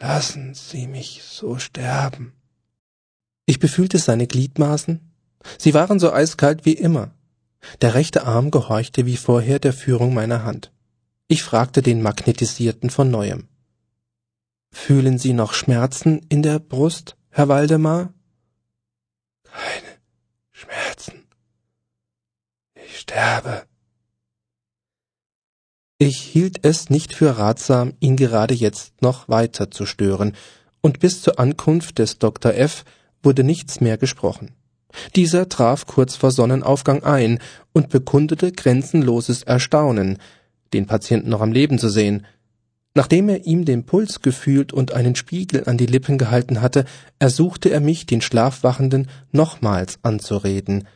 lassen 0.00 0.54
Sie 0.54 0.88
mich 0.88 1.22
so 1.22 1.58
sterben. 1.58 2.32
Ich 3.46 3.60
befühlte 3.60 3.98
seine 3.98 4.26
Gliedmaßen, 4.26 5.00
sie 5.58 5.74
waren 5.74 6.00
so 6.00 6.12
eiskalt 6.12 6.64
wie 6.64 6.72
immer. 6.72 7.14
Der 7.80 7.94
rechte 7.94 8.24
Arm 8.26 8.50
gehorchte 8.50 9.06
wie 9.06 9.16
vorher 9.16 9.58
der 9.58 9.72
Führung 9.72 10.14
meiner 10.14 10.44
Hand. 10.44 10.72
Ich 11.28 11.42
fragte 11.42 11.82
den 11.82 12.02
Magnetisierten 12.02 12.90
von 12.90 13.10
neuem. 13.10 13.48
Fühlen 14.72 15.18
Sie 15.18 15.32
noch 15.32 15.52
Schmerzen 15.52 16.20
in 16.28 16.42
der 16.42 16.58
Brust, 16.58 17.16
Herr 17.30 17.48
Waldemar? 17.48 18.12
Keine 19.44 19.98
Schmerzen. 20.52 21.26
Ich 22.74 23.00
sterbe. 23.00 23.64
Ich 25.98 26.18
hielt 26.18 26.64
es 26.64 26.88
nicht 26.88 27.14
für 27.14 27.36
ratsam, 27.36 27.94
ihn 28.00 28.16
gerade 28.16 28.54
jetzt 28.54 29.02
noch 29.02 29.28
weiter 29.28 29.70
zu 29.70 29.84
stören, 29.86 30.34
und 30.80 30.98
bis 30.98 31.20
zur 31.20 31.38
Ankunft 31.38 31.98
des 31.98 32.18
Dr. 32.18 32.54
F. 32.54 32.84
wurde 33.22 33.44
nichts 33.44 33.80
mehr 33.82 33.98
gesprochen. 33.98 34.56
Dieser 35.16 35.48
traf 35.48 35.86
kurz 35.86 36.16
vor 36.16 36.30
Sonnenaufgang 36.30 37.02
ein 37.02 37.38
und 37.72 37.88
bekundete 37.88 38.52
grenzenloses 38.52 39.42
Erstaunen, 39.42 40.18
den 40.72 40.86
Patienten 40.86 41.30
noch 41.30 41.40
am 41.40 41.52
Leben 41.52 41.78
zu 41.78 41.88
sehen. 41.88 42.26
Nachdem 42.94 43.28
er 43.28 43.46
ihm 43.46 43.64
den 43.64 43.86
Puls 43.86 44.20
gefühlt 44.20 44.72
und 44.72 44.92
einen 44.92 45.14
Spiegel 45.14 45.68
an 45.68 45.78
die 45.78 45.86
Lippen 45.86 46.18
gehalten 46.18 46.60
hatte, 46.60 46.84
ersuchte 47.18 47.70
er 47.70 47.80
mich, 47.80 48.06
den 48.06 48.20
Schlafwachenden 48.20 49.08
nochmals 49.30 49.98
anzureden. 50.02 50.88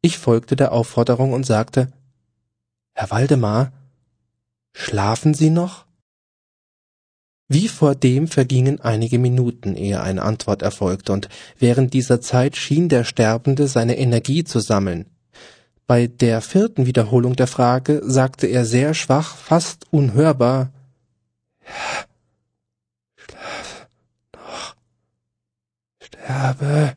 Ich 0.00 0.18
folgte 0.18 0.56
der 0.56 0.72
Aufforderung 0.72 1.32
und 1.32 1.44
sagte 1.44 1.92
Herr 2.94 3.10
Waldemar, 3.10 3.72
Schlafen 4.72 5.34
Sie 5.34 5.50
noch? 5.50 5.83
Wie 7.48 7.68
vordem 7.68 8.26
vergingen 8.26 8.80
einige 8.80 9.18
Minuten, 9.18 9.76
ehe 9.76 10.00
eine 10.00 10.22
Antwort 10.22 10.62
erfolgte, 10.62 11.12
und 11.12 11.28
während 11.58 11.92
dieser 11.92 12.20
Zeit 12.20 12.56
schien 12.56 12.88
der 12.88 13.04
Sterbende 13.04 13.68
seine 13.68 13.98
Energie 13.98 14.44
zu 14.44 14.60
sammeln. 14.60 15.06
Bei 15.86 16.06
der 16.06 16.40
vierten 16.40 16.86
Wiederholung 16.86 17.36
der 17.36 17.46
Frage 17.46 18.00
sagte 18.02 18.46
er 18.46 18.64
sehr 18.64 18.94
schwach, 18.94 19.36
fast 19.36 19.84
unhörbar 19.92 20.72
Ja, 21.66 22.04
schlafe 23.16 23.86
noch, 24.34 24.74
sterbe. 26.02 26.94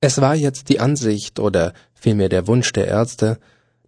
Es 0.00 0.20
war 0.22 0.34
jetzt 0.34 0.70
die 0.70 0.80
Ansicht 0.80 1.38
oder 1.38 1.74
vielmehr 1.94 2.30
der 2.30 2.46
Wunsch 2.46 2.72
der 2.72 2.88
Ärzte, 2.88 3.38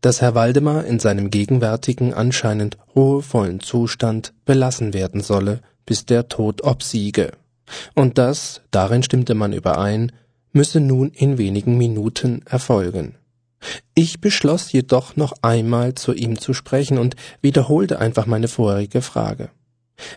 dass 0.03 0.21
Herr 0.21 0.35
Waldemar 0.35 0.85
in 0.85 0.99
seinem 0.99 1.31
gegenwärtigen 1.31 2.13
anscheinend 2.13 2.77
ruhevollen 2.95 3.61
Zustand 3.61 4.35
belassen 4.45 4.93
werden 4.93 5.23
solle, 5.23 5.63
bis 5.87 6.07
der 6.07 6.29
Tod 6.29 6.63
obsiege. 6.63 7.33
Und 7.95 8.19
das, 8.19 8.63
darin 8.71 9.03
stimmte 9.03 9.35
man 9.35 9.53
überein, 9.53 10.13
müsse 10.53 10.81
nun 10.81 11.11
in 11.11 11.39
wenigen 11.39 11.77
Minuten 11.77 12.43
erfolgen. 12.47 13.17
Ich 13.95 14.21
beschloss 14.21 14.73
jedoch 14.73 15.17
noch 15.17 15.33
einmal 15.43 15.95
zu 15.95 16.13
ihm 16.13 16.39
zu 16.39 16.53
sprechen 16.53 16.99
und 16.99 17.17
wiederholte 17.41 17.99
einfach 17.99 18.27
meine 18.27 18.49
vorherige 18.49 19.01
Frage. 19.01 19.51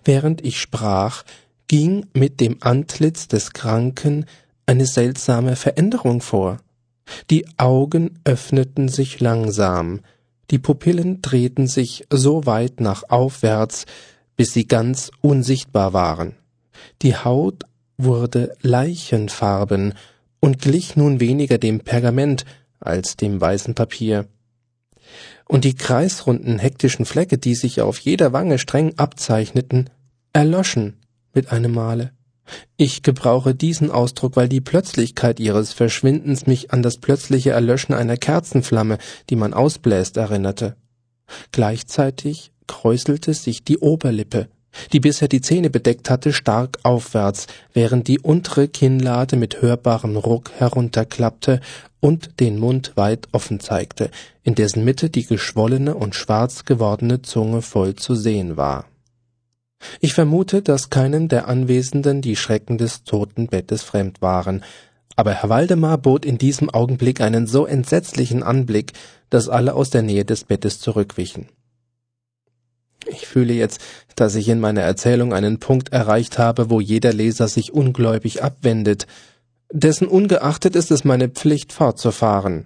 Während 0.03 0.43
ich 0.43 0.59
sprach, 0.59 1.23
ging 1.67 2.05
mit 2.13 2.39
dem 2.39 2.57
Antlitz 2.61 3.27
des 3.27 3.53
Kranken 3.53 4.25
eine 4.65 4.85
seltsame 4.85 5.55
Veränderung 5.55 6.21
vor. 6.21 6.57
Die 7.29 7.45
Augen 7.57 8.19
öffneten 8.25 8.89
sich 8.89 9.19
langsam, 9.21 10.01
die 10.51 10.59
Pupillen 10.59 11.21
drehten 11.21 11.67
sich 11.67 12.05
so 12.09 12.45
weit 12.45 12.79
nach 12.79 13.03
aufwärts, 13.09 13.85
bis 14.37 14.53
sie 14.53 14.67
ganz 14.67 15.11
unsichtbar 15.21 15.91
waren. 15.93 16.35
Die 17.01 17.15
Haut 17.15 17.63
wurde 17.97 18.55
leichenfarben 18.61 19.95
und 20.39 20.61
glich 20.61 20.95
nun 20.95 21.19
weniger 21.19 21.57
dem 21.57 21.81
Pergament 21.81 22.45
als 22.79 23.17
dem 23.17 23.41
weißen 23.41 23.73
Papier. 23.73 24.27
Und 25.45 25.63
die 25.63 25.73
kreisrunden 25.73 26.59
hektischen 26.59 27.05
Flecke, 27.05 27.37
die 27.37 27.55
sich 27.55 27.81
auf 27.81 27.99
jeder 27.99 28.33
Wange 28.33 28.59
streng 28.59 28.93
abzeichneten, 28.97 29.89
erloschen 30.33 30.97
mit 31.33 31.51
einem 31.51 31.73
Male. 31.73 32.11
Ich 32.77 33.03
gebrauche 33.03 33.55
diesen 33.55 33.91
Ausdruck, 33.91 34.35
weil 34.35 34.47
die 34.47 34.61
Plötzlichkeit 34.61 35.39
ihres 35.39 35.73
Verschwindens 35.73 36.47
mich 36.47 36.71
an 36.71 36.81
das 36.81 36.97
plötzliche 36.97 37.51
Erlöschen 37.51 37.93
einer 37.95 38.17
Kerzenflamme, 38.17 38.99
die 39.29 39.35
man 39.35 39.53
ausbläst, 39.53 40.17
erinnerte. 40.17 40.75
Gleichzeitig 41.51 42.51
kräuselte 42.67 43.33
sich 43.33 43.63
die 43.63 43.79
Oberlippe, 43.79 44.47
die 44.93 44.99
bisher 44.99 45.27
die 45.27 45.41
Zähne 45.41 45.69
bedeckt 45.69 46.09
hatte, 46.09 46.33
stark 46.33 46.79
aufwärts, 46.83 47.47
während 47.73 48.07
die 48.07 48.19
untere 48.19 48.67
Kinnlade 48.67 49.35
mit 49.35 49.61
hörbarem 49.61 50.17
Ruck 50.17 50.51
herunterklappte 50.57 51.61
und 51.99 52.39
den 52.39 52.59
Mund 52.59 52.93
weit 52.95 53.27
offen 53.31 53.59
zeigte, 53.59 54.11
in 54.43 54.55
dessen 54.55 54.83
Mitte 54.83 55.09
die 55.09 55.25
geschwollene 55.25 55.95
und 55.95 56.15
schwarz 56.15 56.65
gewordene 56.65 57.21
Zunge 57.21 57.61
voll 57.61 57.95
zu 57.95 58.15
sehen 58.15 58.57
war. 58.57 58.85
Ich 59.99 60.13
vermute, 60.13 60.61
dass 60.61 60.89
keinem 60.89 61.27
der 61.27 61.47
Anwesenden 61.47 62.21
die 62.21 62.35
Schrecken 62.35 62.77
des 62.77 63.03
Totenbettes 63.03 63.83
fremd 63.83 64.21
waren, 64.21 64.63
aber 65.15 65.33
Herr 65.33 65.49
Waldemar 65.49 65.97
bot 65.97 66.25
in 66.25 66.37
diesem 66.37 66.69
Augenblick 66.69 67.21
einen 67.21 67.47
so 67.47 67.65
entsetzlichen 67.65 68.43
Anblick, 68.43 68.93
dass 69.29 69.49
alle 69.49 69.73
aus 69.73 69.89
der 69.89 70.03
Nähe 70.03 70.25
des 70.25 70.43
Bettes 70.43 70.79
zurückwichen. 70.79 71.47
Ich 73.09 73.27
fühle 73.27 73.53
jetzt, 73.53 73.81
dass 74.15 74.35
ich 74.35 74.49
in 74.49 74.59
meiner 74.59 74.81
Erzählung 74.81 75.33
einen 75.33 75.59
Punkt 75.59 75.93
erreicht 75.93 76.37
habe, 76.39 76.69
wo 76.69 76.79
jeder 76.79 77.13
Leser 77.13 77.47
sich 77.47 77.73
ungläubig 77.73 78.43
abwendet. 78.43 79.07
Dessen 79.71 80.07
ungeachtet 80.07 80.75
ist 80.75 80.91
es 80.91 81.03
meine 81.03 81.29
Pflicht, 81.29 81.73
fortzufahren. 81.73 82.65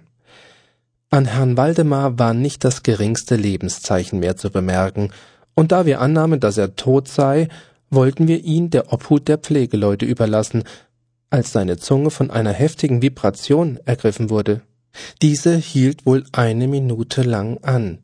An 1.10 1.26
Herrn 1.26 1.56
Waldemar 1.56 2.18
war 2.18 2.32
nicht 2.32 2.64
das 2.64 2.82
geringste 2.82 3.36
Lebenszeichen 3.36 4.18
mehr 4.20 4.36
zu 4.36 4.50
bemerken, 4.50 5.10
und 5.54 5.70
da 5.70 5.84
wir 5.84 6.00
annahmen, 6.00 6.40
dass 6.40 6.56
er 6.56 6.76
tot 6.76 7.08
sei, 7.08 7.48
wollten 7.90 8.26
wir 8.26 8.42
ihn 8.42 8.70
der 8.70 8.92
Obhut 8.92 9.28
der 9.28 9.36
Pflegeleute 9.36 10.06
überlassen, 10.06 10.64
als 11.28 11.52
seine 11.52 11.76
Zunge 11.76 12.10
von 12.10 12.30
einer 12.30 12.52
heftigen 12.52 13.02
Vibration 13.02 13.78
ergriffen 13.84 14.30
wurde. 14.30 14.62
Diese 15.20 15.56
hielt 15.56 16.06
wohl 16.06 16.24
eine 16.32 16.68
Minute 16.68 17.22
lang 17.22 17.58
an. 17.62 17.98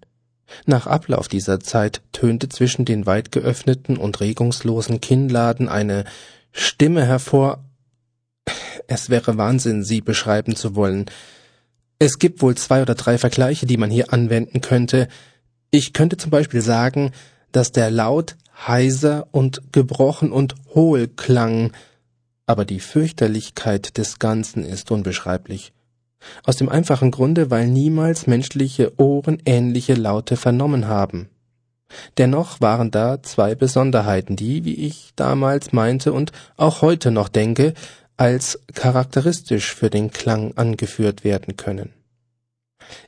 Nach 0.67 0.87
Ablauf 0.87 1.29
dieser 1.29 1.61
Zeit 1.61 2.03
tönte 2.13 2.49
zwischen 2.49 2.85
den 2.85 3.07
weit 3.07 3.33
geöffneten 3.33 3.97
und 3.97 4.21
regungslosen 4.21 5.01
Kinnladen 5.01 5.69
eine 5.69 6.05
Stimme 6.53 7.05
hervor. 7.05 7.65
Es 8.87 9.11
wäre 9.11 9.37
Wahnsinn, 9.37 9.85
sie 9.85 10.01
beschreiben 10.01 10.57
zu 10.57 10.75
wollen. 10.75 11.07
Es 11.99 12.19
gibt 12.19 12.43
wohl 12.43 12.55
zwei 12.57 12.83
oder 12.83 12.95
drei 12.95 13.19
Vergleiche, 13.19 13.67
die 13.67 13.77
man 13.77 13.91
hier 13.91 14.13
anwenden 14.13 14.61
könnte. 14.61 15.09
Ich 15.71 15.93
könnte 15.93 16.17
zum 16.17 16.31
Beispiel 16.31 16.63
sagen, 16.63 17.13
dass 17.53 17.73
der 17.73 17.91
Laut 17.91 18.37
heiser 18.67 19.29
und 19.31 19.73
gebrochen 19.73 20.33
und 20.33 20.55
hohl 20.75 21.09
klang, 21.09 21.73
aber 22.47 22.65
die 22.65 22.81
Fürchterlichkeit 22.81 23.99
des 23.99 24.19
Ganzen 24.19 24.65
ist 24.65 24.91
unbeschreiblich. 24.91 25.73
Aus 26.45 26.57
dem 26.57 26.69
einfachen 26.69 27.11
Grunde, 27.11 27.51
weil 27.51 27.69
niemals 27.69 28.27
menschliche 28.27 28.93
Ohren 28.99 29.41
ähnliche 29.45 29.95
Laute 29.95 30.37
vernommen 30.37 30.89
haben. 30.89 31.29
Dennoch 32.19 32.61
waren 32.61 32.91
da 32.91 33.23
zwei 33.23 33.55
Besonderheiten, 33.55 34.37
die, 34.37 34.65
wie 34.65 34.75
ich 34.75 35.13
damals 35.17 35.73
meinte 35.73 36.13
und 36.13 36.33
auch 36.57 36.83
heute 36.83 37.11
noch 37.11 37.29
denke, 37.29 37.75
als 38.17 38.61
charakteristisch 38.75 39.75
für 39.75 39.91
den 39.91 40.11
Klang 40.11 40.53
angeführt 40.57 41.25
werden 41.25 41.57
können. 41.57 41.95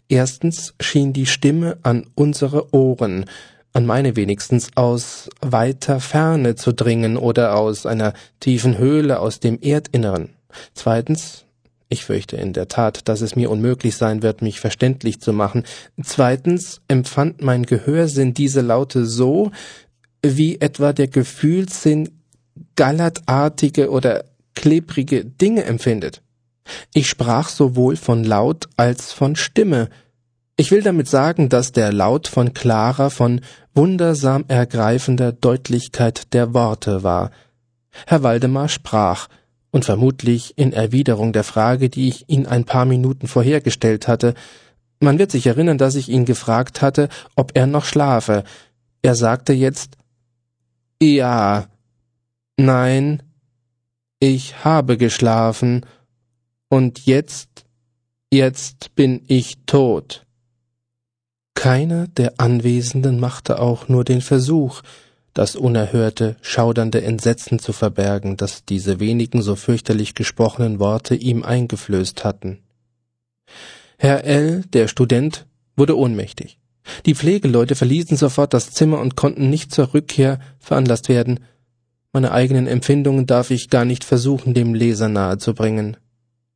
Erstens 0.09 0.75
schien 0.81 1.13
die 1.13 1.27
Stimme 1.27 1.79
an 1.83 2.07
unsere 2.15 2.73
Ohren, 2.75 3.25
an 3.73 3.87
meine 3.87 4.17
wenigstens, 4.17 4.71
aus 4.77 5.31
weiter 5.41 6.01
Ferne 6.01 6.55
zu 6.55 6.73
dringen 6.73 7.17
oder 7.17 7.57
aus 7.57 7.87
einer 7.87 8.15
tiefen 8.41 8.79
Höhle 8.79 9.21
aus 9.21 9.41
dem 9.41 9.59
Erdinneren. 9.61 10.31
Zweitens, 10.75 11.45
ich 11.91 12.05
fürchte 12.05 12.37
in 12.37 12.53
der 12.53 12.69
Tat, 12.69 13.09
dass 13.09 13.21
es 13.21 13.37
mir 13.37 13.51
unmöglich 13.51 13.97
sein 13.97 14.23
wird, 14.23 14.41
mich 14.41 14.61
verständlich 14.61 15.21
zu 15.21 15.33
machen. 15.33 15.65
Zweitens 16.03 16.81
empfand 16.89 17.43
mein 17.43 17.65
Gehörsinn 17.67 18.33
diese 18.33 18.61
Laute 18.61 19.05
so, 19.05 19.51
wie 20.23 20.61
etwa 20.61 20.93
der 20.93 21.09
Gefühlssinn 21.09 22.09
gallertartige 22.77 23.91
oder 23.91 24.25
klebrige 24.55 25.25
Dinge 25.25 25.65
empfindet. 25.65 26.23
Ich 26.95 27.09
sprach 27.09 27.49
sowohl 27.49 27.97
von 27.97 28.23
Laut 28.23 28.69
als 28.77 29.13
von 29.13 29.35
Stimme, 29.35 29.89
ich 30.61 30.71
will 30.71 30.83
damit 30.83 31.09
sagen, 31.09 31.49
dass 31.49 31.73
der 31.73 31.91
Laut 31.91 32.29
von 32.29 32.53
klarer, 32.53 33.09
von 33.09 33.41
wundersam 33.75 34.45
ergreifender 34.47 35.33
Deutlichkeit 35.33 36.35
der 36.35 36.53
Worte 36.53 37.03
war. 37.03 37.31
Herr 38.07 38.23
Waldemar 38.23 38.69
sprach, 38.69 39.29
und 39.71 39.85
vermutlich 39.85 40.59
in 40.59 40.73
Erwiderung 40.73 41.33
der 41.33 41.45
Frage, 41.45 41.89
die 41.89 42.09
ich 42.09 42.29
ihn 42.29 42.47
ein 42.47 42.65
paar 42.65 42.85
Minuten 42.85 43.27
vorher 43.27 43.61
gestellt 43.61 44.09
hatte. 44.09 44.35
Man 45.01 45.19
wird 45.19 45.31
sich 45.31 45.47
erinnern, 45.47 45.79
dass 45.79 45.95
ich 45.95 46.09
ihn 46.09 46.25
gefragt 46.25 46.83
hatte, 46.83 47.09
ob 47.37 47.53
er 47.55 47.67
noch 47.67 47.85
schlafe. 47.85 48.45
Er 49.03 49.15
sagte 49.15 49.53
jetzt 49.53 49.97
Ja, 51.01 51.67
nein, 52.57 53.23
ich 54.19 54.65
habe 54.65 54.99
geschlafen, 54.99 55.87
und 56.71 57.05
jetzt, 57.05 57.65
jetzt 58.31 58.95
bin 58.95 59.23
ich 59.27 59.59
tot. 59.67 60.25
Keiner 61.55 62.07
der 62.07 62.35
Anwesenden 62.39 63.19
machte 63.19 63.59
auch 63.59 63.89
nur 63.89 64.05
den 64.05 64.21
Versuch, 64.21 64.83
das 65.35 65.57
unerhörte, 65.57 66.37
schaudernde 66.41 67.03
Entsetzen 67.03 67.59
zu 67.59 67.73
verbergen, 67.73 68.37
das 68.37 68.65
diese 68.65 69.01
wenigen 69.01 69.43
so 69.43 69.57
fürchterlich 69.57 70.15
gesprochenen 70.15 70.79
Worte 70.79 71.15
ihm 71.15 71.45
eingeflößt 71.45 72.25
hatten. 72.25 72.59
Herr 73.99 74.25
L., 74.25 74.65
der 74.73 74.89
Student, 74.89 75.47
wurde 75.77 75.97
ohnmächtig. 75.97 76.59
Die 77.07 77.15
Pflegeleute 77.15 77.75
verließen 77.75 78.17
sofort 78.17 78.55
das 78.55 78.71
Zimmer 78.71 78.99
und 78.99 79.17
konnten 79.17 79.51
nicht 79.51 79.73
zur 79.73 79.95
Rückkehr 79.95 80.41
veranlasst 80.59 81.09
werden. 81.09 81.41
Meine 82.13 82.33
eigenen 82.33 82.67
Empfindungen 82.67 83.27
darf 83.27 83.51
ich 83.51 83.71
gar 83.71 83.85
nicht 83.85 84.05
versuchen, 84.05 84.55
dem 84.55 84.75
Leser 84.75 85.09
nahezubringen. 85.09 85.97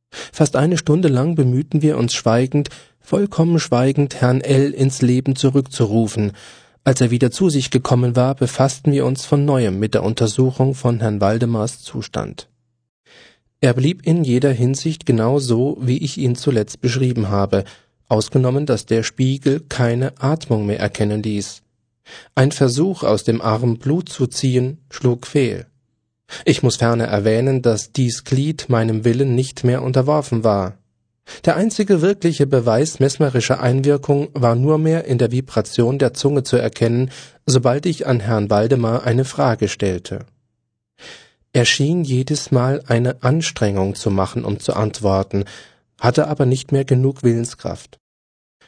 Fast 0.09 0.55
eine 0.55 0.77
Stunde 0.77 1.07
lang 1.07 1.35
bemühten 1.35 1.81
wir 1.81 1.97
uns 1.97 2.13
schweigend, 2.13 2.69
vollkommen 2.99 3.59
schweigend 3.59 4.21
Herrn 4.21 4.41
L. 4.41 4.71
ins 4.71 5.01
Leben 5.01 5.35
zurückzurufen. 5.35 6.33
Als 6.85 7.01
er 7.01 7.09
wieder 7.09 7.31
zu 7.31 7.49
sich 7.49 7.71
gekommen 7.71 8.15
war, 8.15 8.35
befassten 8.35 8.91
wir 8.91 9.07
uns 9.07 9.25
von 9.25 9.43
neuem 9.43 9.79
mit 9.79 9.95
der 9.95 10.03
Untersuchung 10.03 10.75
von 10.75 10.99
Herrn 10.99 11.19
Waldemars 11.19 11.81
Zustand. 11.81 12.47
Er 13.59 13.73
blieb 13.73 14.05
in 14.05 14.23
jeder 14.23 14.51
Hinsicht 14.51 15.07
genau 15.07 15.39
so, 15.39 15.79
wie 15.81 15.97
ich 15.97 16.19
ihn 16.19 16.35
zuletzt 16.35 16.81
beschrieben 16.81 17.29
habe, 17.29 17.63
ausgenommen, 18.07 18.67
dass 18.67 18.85
der 18.85 19.01
Spiegel 19.01 19.61
keine 19.67 20.13
Atmung 20.21 20.67
mehr 20.67 20.79
erkennen 20.79 21.23
ließ. 21.23 21.63
Ein 22.35 22.51
Versuch, 22.51 23.01
aus 23.01 23.23
dem 23.23 23.41
Arm 23.41 23.79
Blut 23.79 24.07
zu 24.09 24.27
ziehen, 24.27 24.77
schlug 24.91 25.25
fehl. 25.25 25.65
Ich 26.45 26.61
muss 26.61 26.75
ferner 26.75 27.05
erwähnen, 27.05 27.63
dass 27.63 27.93
dies 27.93 28.25
Glied 28.25 28.69
meinem 28.69 29.05
Willen 29.05 29.33
nicht 29.33 29.63
mehr 29.63 29.81
unterworfen 29.81 30.43
war. 30.43 30.77
Der 31.45 31.55
einzige 31.55 32.01
wirkliche 32.01 32.47
Beweis 32.47 32.99
mesmerischer 32.99 33.61
Einwirkung 33.61 34.29
war 34.33 34.55
nur 34.55 34.77
mehr 34.77 35.05
in 35.05 35.17
der 35.17 35.31
Vibration 35.31 35.99
der 35.99 36.13
Zunge 36.13 36.43
zu 36.43 36.57
erkennen, 36.57 37.11
sobald 37.45 37.85
ich 37.85 38.07
an 38.07 38.19
Herrn 38.19 38.49
Waldemar 38.49 39.03
eine 39.03 39.25
Frage 39.25 39.67
stellte. 39.67 40.25
Er 41.53 41.65
schien 41.65 42.03
jedes 42.03 42.51
Mal 42.51 42.83
eine 42.87 43.23
Anstrengung 43.23 43.95
zu 43.95 44.11
machen, 44.11 44.43
um 44.43 44.59
zu 44.59 44.73
antworten, 44.73 45.45
hatte 45.99 46.27
aber 46.27 46.45
nicht 46.45 46.71
mehr 46.71 46.83
genug 46.83 47.23
Willenskraft. 47.23 47.99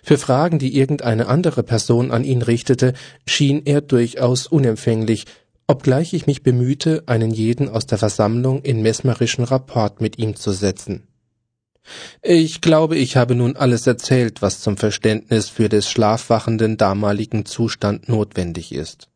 Für 0.04 0.18
Fragen, 0.18 0.58
die 0.60 0.78
irgendeine 0.78 1.28
andere 1.28 1.64
Person 1.64 2.12
an 2.12 2.24
ihn 2.24 2.42
richtete, 2.42 2.94
schien 3.28 3.64
er 3.66 3.82
durchaus 3.82 4.48
unempfänglich, 4.48 5.26
obgleich 5.68 6.14
ich 6.14 6.28
mich 6.28 6.44
bemühte, 6.44 7.04
einen 7.08 7.32
jeden 7.32 7.68
aus 7.68 7.88
der 7.88 7.98
Versammlung 7.98 8.62
in 8.62 8.82
mesmerischen 8.82 9.44
Rapport 9.44 10.00
mit 10.00 10.18
ihm 10.18 10.36
zu 10.36 10.52
setzen. 10.52 11.08
Ich 12.22 12.62
glaube, 12.62 12.98
ich 12.98 13.16
habe 13.16 13.36
nun 13.36 13.56
alles 13.56 13.88
erzählt, 13.88 14.42
was 14.42 14.60
zum 14.60 14.78
Verständnis 14.78 15.50
für 15.50 15.70
des 15.70 15.90
schlafwachenden 15.90 16.78
damaligen 16.78 17.46
Zustand 17.46 18.10
notwendig 18.10 18.74
ist. 18.74 19.08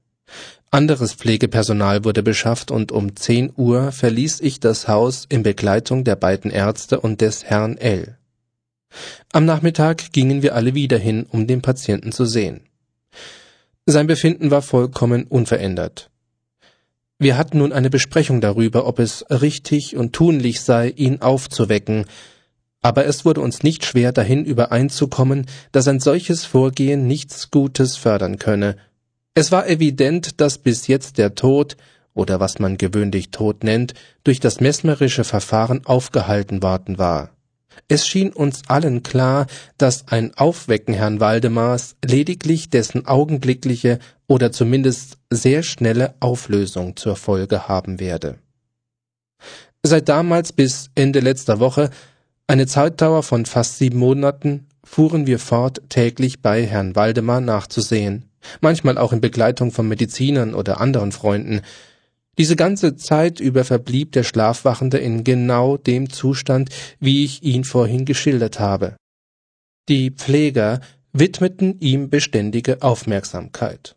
Anderes 0.70 1.14
Pflegepersonal 1.14 2.06
wurde 2.06 2.24
beschafft 2.24 2.72
und 2.72 2.94
um 2.94 3.18
zehn 3.18 3.52
Uhr 3.58 3.92
verließ 3.92 4.40
ich 4.40 4.62
das 4.62 4.88
Haus 4.88 5.26
in 5.28 5.44
Begleitung 5.44 6.06
der 6.06 6.16
beiden 6.16 6.50
Ärzte 6.50 7.02
und 7.02 7.20
des 7.20 7.44
Herrn 7.44 7.78
L. 7.78 8.18
Am 9.34 9.46
Nachmittag 9.46 10.14
gingen 10.14 10.42
wir 10.42 10.56
alle 10.56 10.74
wieder 10.74 10.98
hin, 10.98 11.26
um 11.30 11.46
den 11.48 11.62
Patienten 11.62 12.14
zu 12.14 12.26
sehen. 12.26 12.62
Sein 13.86 14.08
Befinden 14.08 14.52
war 14.52 14.62
vollkommen 14.62 15.26
unverändert. 15.26 16.10
Wir 17.20 17.38
hatten 17.38 17.60
nun 17.60 17.74
eine 17.74 17.90
Besprechung 17.90 18.42
darüber, 18.42 18.88
ob 18.88 19.00
es 19.00 19.26
richtig 19.30 19.96
und 19.96 20.14
tunlich 20.14 20.62
sei, 20.62 20.90
ihn 20.90 21.22
aufzuwecken, 21.22 22.06
aber 22.82 23.06
es 23.06 23.26
wurde 23.26 23.41
uns 23.41 23.63
nicht 23.63 23.86
schwer, 23.86 24.12
dahin 24.12 24.46
übereinzukommen, 24.46 25.46
dass 25.72 25.88
ein 25.88 26.00
solches 26.00 26.46
Vorgehen 26.46 27.08
nichts 27.08 27.52
Gutes 27.52 27.98
fördern 27.98 28.38
könne. 28.38 28.76
Es 29.34 29.52
war 29.52 29.67
evident, 29.67 30.41
dass 30.41 30.58
bis 30.58 30.88
jetzt 30.88 31.17
der 31.17 31.36
Tod, 31.36 31.78
oder 32.13 32.39
was 32.39 32.60
man 32.60 32.78
gewöhnlich 32.78 33.30
Tod 33.30 33.63
nennt, 33.63 33.94
durch 34.24 34.39
das 34.39 34.60
mesmerische 34.60 35.24
Verfahren 35.24 35.86
aufgehalten 35.86 36.62
worden 36.62 36.98
war. 36.98 37.30
Es 37.88 38.08
schien 38.08 38.34
uns 38.34 38.63
allen 38.67 39.04
klar, 39.04 39.48
dass 39.78 40.08
ein 40.08 40.34
Aufwecken 40.36 40.94
Herrn 40.94 41.20
Waldemars 41.20 41.96
lediglich 42.04 42.70
dessen 42.70 43.06
augenblickliche 43.06 44.00
oder 44.28 44.52
zumindest 44.52 45.17
sehr 45.30 45.63
schnelle 45.63 46.15
Auflösung 46.20 46.96
zur 46.96 47.15
Folge 47.15 47.67
haben 47.67 48.00
werde. 48.00 48.39
Seit 49.84 50.10
damals 50.10 50.54
bis 50.54 50.89
Ende 50.96 51.22
letzter 51.22 51.60
Woche 51.60 51.89
eine 52.52 52.68
Zeitdauer 52.68 53.24
von 53.24 53.46
fast 53.46 53.78
sieben 53.78 53.98
Monaten 53.98 54.68
fuhren 54.84 55.26
wir 55.26 55.40
fort, 55.40 55.84
täglich 55.88 56.42
bei 56.42 56.66
Herrn 56.66 56.98
Waldemar 56.98 57.40
nachzusehen, 57.40 58.26
manchmal 58.60 58.98
auch 58.98 59.14
in 59.14 59.22
Begleitung 59.22 59.72
von 59.72 59.88
Medizinern 59.88 60.54
oder 60.54 60.82
anderen 60.82 61.14
Freunden. 61.14 61.62
Diese 62.38 62.58
ganze 62.58 62.98
Zeit 62.98 63.40
über 63.40 63.64
verblieb 63.64 64.12
der 64.12 64.24
Schlafwachende 64.24 64.98
in 64.98 65.24
genau 65.24 65.78
dem 65.78 66.10
Zustand, 66.10 66.68
wie 67.00 67.24
ich 67.24 67.42
ihn 67.42 67.64
vorhin 67.64 68.04
geschildert 68.04 68.60
habe. 68.60 68.98
Die 69.88 70.12
Pfleger 70.12 70.82
widmeten 71.14 71.80
ihm 71.80 72.10
beständige 72.10 72.82
Aufmerksamkeit. 72.82 73.96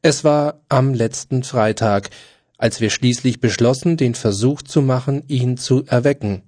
Es 0.00 0.24
war 0.24 0.62
am 0.70 0.94
letzten 0.94 1.42
Freitag, 1.42 2.08
als 2.56 2.80
wir 2.80 2.88
schließlich 2.88 3.38
beschlossen, 3.40 3.98
den 3.98 4.14
Versuch 4.14 4.62
zu 4.62 4.80
machen, 4.80 5.24
ihn 5.28 5.58
zu 5.58 5.84
erwecken. 5.84 6.40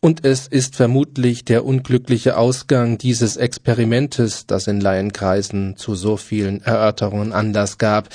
Und 0.00 0.24
es 0.24 0.46
ist 0.46 0.76
vermutlich 0.76 1.44
der 1.44 1.64
unglückliche 1.64 2.36
Ausgang 2.36 2.98
dieses 2.98 3.36
Experimentes, 3.36 4.46
das 4.46 4.66
in 4.66 4.80
Laienkreisen 4.80 5.76
zu 5.76 5.94
so 5.94 6.16
vielen 6.16 6.62
Erörterungen 6.62 7.32
Anlass 7.32 7.78
gab, 7.78 8.08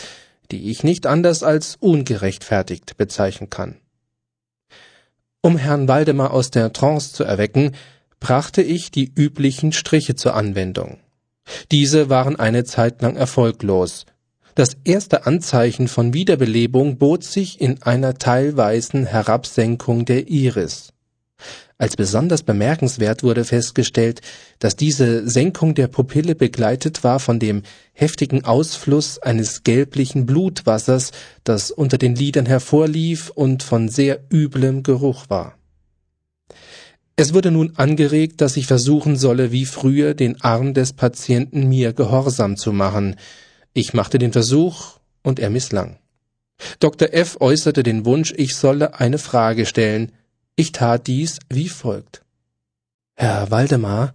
die 0.52 0.69
ich 0.69 0.84
nicht 0.84 1.06
anders 1.06 1.43
als 1.43 1.78
ungerechtfertigt 1.80 2.97
bezeichnen 2.97 3.50
kann. 3.50 3.78
Um 5.41 5.58
Herrn 5.58 5.88
Waldemar 5.88 6.32
aus 6.32 6.52
der 6.52 6.71
Trance 6.74 7.13
zu 7.13 7.24
erwecken, 7.24 7.71
brachte 8.19 8.62
ich 8.62 8.91
die 8.91 9.12
üblichen 9.15 9.71
Striche 9.71 10.15
zur 10.15 10.36
Anwendung. 10.36 11.00
Diese 11.71 12.10
waren 12.10 12.36
eine 12.36 12.63
Zeit 12.63 13.02
lang 13.02 13.15
erfolglos. 13.15 14.06
Das 14.54 14.78
erste 14.84 15.26
Anzeichen 15.26 15.88
von 15.88 16.13
Wiederbelebung 16.13 16.97
bot 16.97 17.24
sich 17.24 17.60
in 17.62 17.82
einer 17.82 18.15
teilweisen 18.15 19.06
Herabsenkung 19.06 20.06
der 20.06 20.28
Iris. 20.28 20.93
Als 21.81 21.95
besonders 21.95 22.43
bemerkenswert 22.43 23.23
wurde 23.23 23.43
festgestellt, 23.43 24.21
dass 24.59 24.75
diese 24.75 25.27
Senkung 25.27 25.73
der 25.73 25.87
Pupille 25.87 26.35
begleitet 26.35 27.03
war 27.03 27.19
von 27.19 27.39
dem 27.39 27.63
heftigen 27.93 28.45
Ausfluss 28.45 29.17
eines 29.17 29.63
gelblichen 29.63 30.27
Blutwassers, 30.27 31.09
das 31.43 31.71
unter 31.71 31.97
den 31.97 32.15
Lidern 32.15 32.45
hervorlief 32.45 33.31
und 33.31 33.63
von 33.63 33.89
sehr 33.89 34.19
üblem 34.31 34.83
Geruch 34.83 35.25
war. 35.29 35.57
Es 37.15 37.33
wurde 37.33 37.49
nun 37.49 37.73
angeregt, 37.77 38.41
dass 38.41 38.57
ich 38.57 38.67
versuchen 38.67 39.15
solle, 39.15 39.51
wie 39.51 39.65
früher 39.65 40.13
den 40.13 40.39
Arm 40.39 40.75
des 40.75 40.93
Patienten 40.93 41.67
mir 41.67 41.93
gehorsam 41.93 42.57
zu 42.57 42.73
machen. 42.73 43.15
Ich 43.73 43.95
machte 43.95 44.19
den 44.19 44.33
Versuch, 44.33 44.99
und 45.23 45.39
er 45.39 45.49
misslang. 45.49 45.97
Dr. 46.79 47.11
F. 47.11 47.37
äußerte 47.39 47.81
den 47.81 48.05
Wunsch, 48.05 48.35
ich 48.37 48.55
solle 48.55 48.99
eine 48.99 49.17
Frage 49.17 49.65
stellen. 49.65 50.11
Ich 50.62 50.74
tat 50.74 51.08
dies 51.08 51.39
wie 51.50 51.69
folgt. 51.69 52.21
Herr 53.15 53.50
Waldemar, 53.50 54.13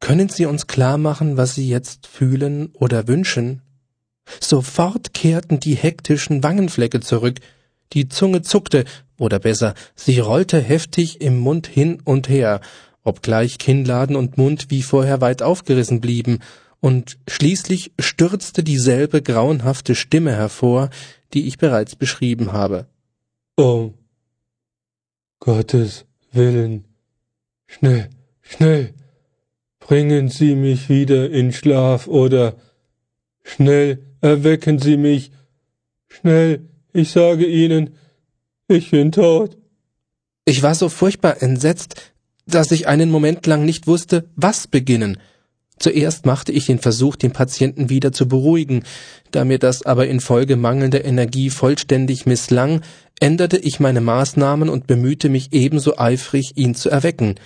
können 0.00 0.30
Sie 0.30 0.46
uns 0.46 0.66
klar 0.66 0.96
machen, 0.96 1.36
was 1.36 1.54
Sie 1.54 1.68
jetzt 1.68 2.06
fühlen 2.06 2.70
oder 2.72 3.06
wünschen? 3.06 3.60
Sofort 4.40 5.12
kehrten 5.12 5.60
die 5.60 5.74
hektischen 5.74 6.42
Wangenflecke 6.42 7.00
zurück, 7.00 7.40
die 7.92 8.08
Zunge 8.08 8.40
zuckte, 8.40 8.86
oder 9.18 9.38
besser, 9.38 9.74
sie 9.94 10.20
rollte 10.20 10.58
heftig 10.58 11.20
im 11.20 11.38
Mund 11.38 11.66
hin 11.66 12.00
und 12.02 12.30
her, 12.30 12.62
obgleich 13.02 13.58
Kinnladen 13.58 14.16
und 14.16 14.38
Mund 14.38 14.70
wie 14.70 14.80
vorher 14.80 15.20
weit 15.20 15.42
aufgerissen 15.42 16.00
blieben, 16.00 16.38
und 16.80 17.18
schließlich 17.28 17.92
stürzte 17.98 18.64
dieselbe 18.64 19.20
grauenhafte 19.20 19.94
Stimme 19.94 20.32
hervor, 20.32 20.88
die 21.34 21.46
ich 21.46 21.58
bereits 21.58 21.94
beschrieben 21.94 22.52
habe. 22.54 22.86
Oh, 23.58 23.92
Gottes 25.44 26.06
Willen. 26.32 26.86
Schnell, 27.66 28.08
schnell. 28.40 28.94
Bringen 29.78 30.30
Sie 30.30 30.54
mich 30.54 30.88
wieder 30.88 31.30
in 31.30 31.52
Schlaf 31.52 32.06
oder 32.06 32.56
schnell 33.42 33.98
erwecken 34.22 34.78
Sie 34.78 34.96
mich. 34.96 35.32
Schnell, 36.08 36.66
ich 36.94 37.10
sage 37.10 37.44
Ihnen, 37.44 37.90
ich 38.68 38.90
bin 38.90 39.12
tot. 39.12 39.58
Ich 40.46 40.62
war 40.62 40.74
so 40.74 40.88
furchtbar 40.88 41.42
entsetzt, 41.42 42.14
dass 42.46 42.70
ich 42.70 42.88
einen 42.88 43.10
Moment 43.10 43.46
lang 43.46 43.66
nicht 43.66 43.86
wusste, 43.86 44.30
was 44.36 44.66
beginnen. 44.66 45.18
Zuerst 45.78 46.24
machte 46.24 46.52
ich 46.52 46.66
den 46.66 46.78
Versuch, 46.78 47.16
den 47.16 47.32
Patienten 47.32 47.90
wieder 47.90 48.12
zu 48.12 48.28
beruhigen. 48.28 48.84
Da 49.32 49.44
mir 49.44 49.58
das 49.58 49.84
aber 49.84 50.06
infolge 50.06 50.56
mangelnder 50.56 51.04
Energie 51.04 51.50
vollständig 51.50 52.24
misslang, 52.24 52.80
änderte 53.20 53.56
ich 53.56 53.80
meine 53.80 54.00
Maßnahmen 54.00 54.68
und 54.68 54.86
bemühte 54.86 55.28
mich 55.28 55.52
ebenso 55.52 55.98
eifrig, 55.98 56.52
ihn 56.56 56.74
zu 56.74 56.90
erwecken. 56.90 57.36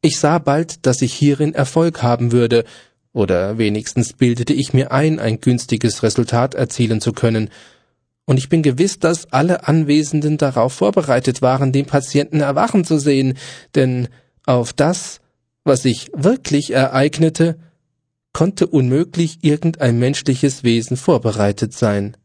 Ich 0.00 0.18
sah 0.18 0.38
bald, 0.38 0.86
dass 0.86 1.02
ich 1.02 1.14
hierin 1.14 1.54
Erfolg 1.54 2.02
haben 2.02 2.32
würde, 2.32 2.64
oder 3.12 3.58
wenigstens 3.58 4.14
bildete 4.14 4.54
ich 4.54 4.72
mir 4.72 4.90
ein, 4.90 5.18
ein 5.18 5.40
günstiges 5.40 6.02
Resultat 6.02 6.54
erzielen 6.54 7.00
zu 7.00 7.12
können. 7.12 7.50
Und 8.24 8.38
ich 8.38 8.48
bin 8.48 8.62
gewiss, 8.62 8.98
dass 8.98 9.32
alle 9.32 9.68
Anwesenden 9.68 10.38
darauf 10.38 10.72
vorbereitet 10.72 11.42
waren, 11.42 11.72
den 11.72 11.86
Patienten 11.86 12.40
erwachen 12.40 12.84
zu 12.84 12.98
sehen, 12.98 13.34
denn 13.74 14.08
auf 14.46 14.72
das, 14.72 15.20
was 15.64 15.82
sich 15.82 16.10
wirklich 16.14 16.72
ereignete, 16.72 17.58
konnte 18.32 18.66
unmöglich 18.66 19.38
irgendein 19.42 19.98
menschliches 19.98 20.64
Wesen 20.64 20.96
vorbereitet 20.96 21.74
sein. 21.74 22.16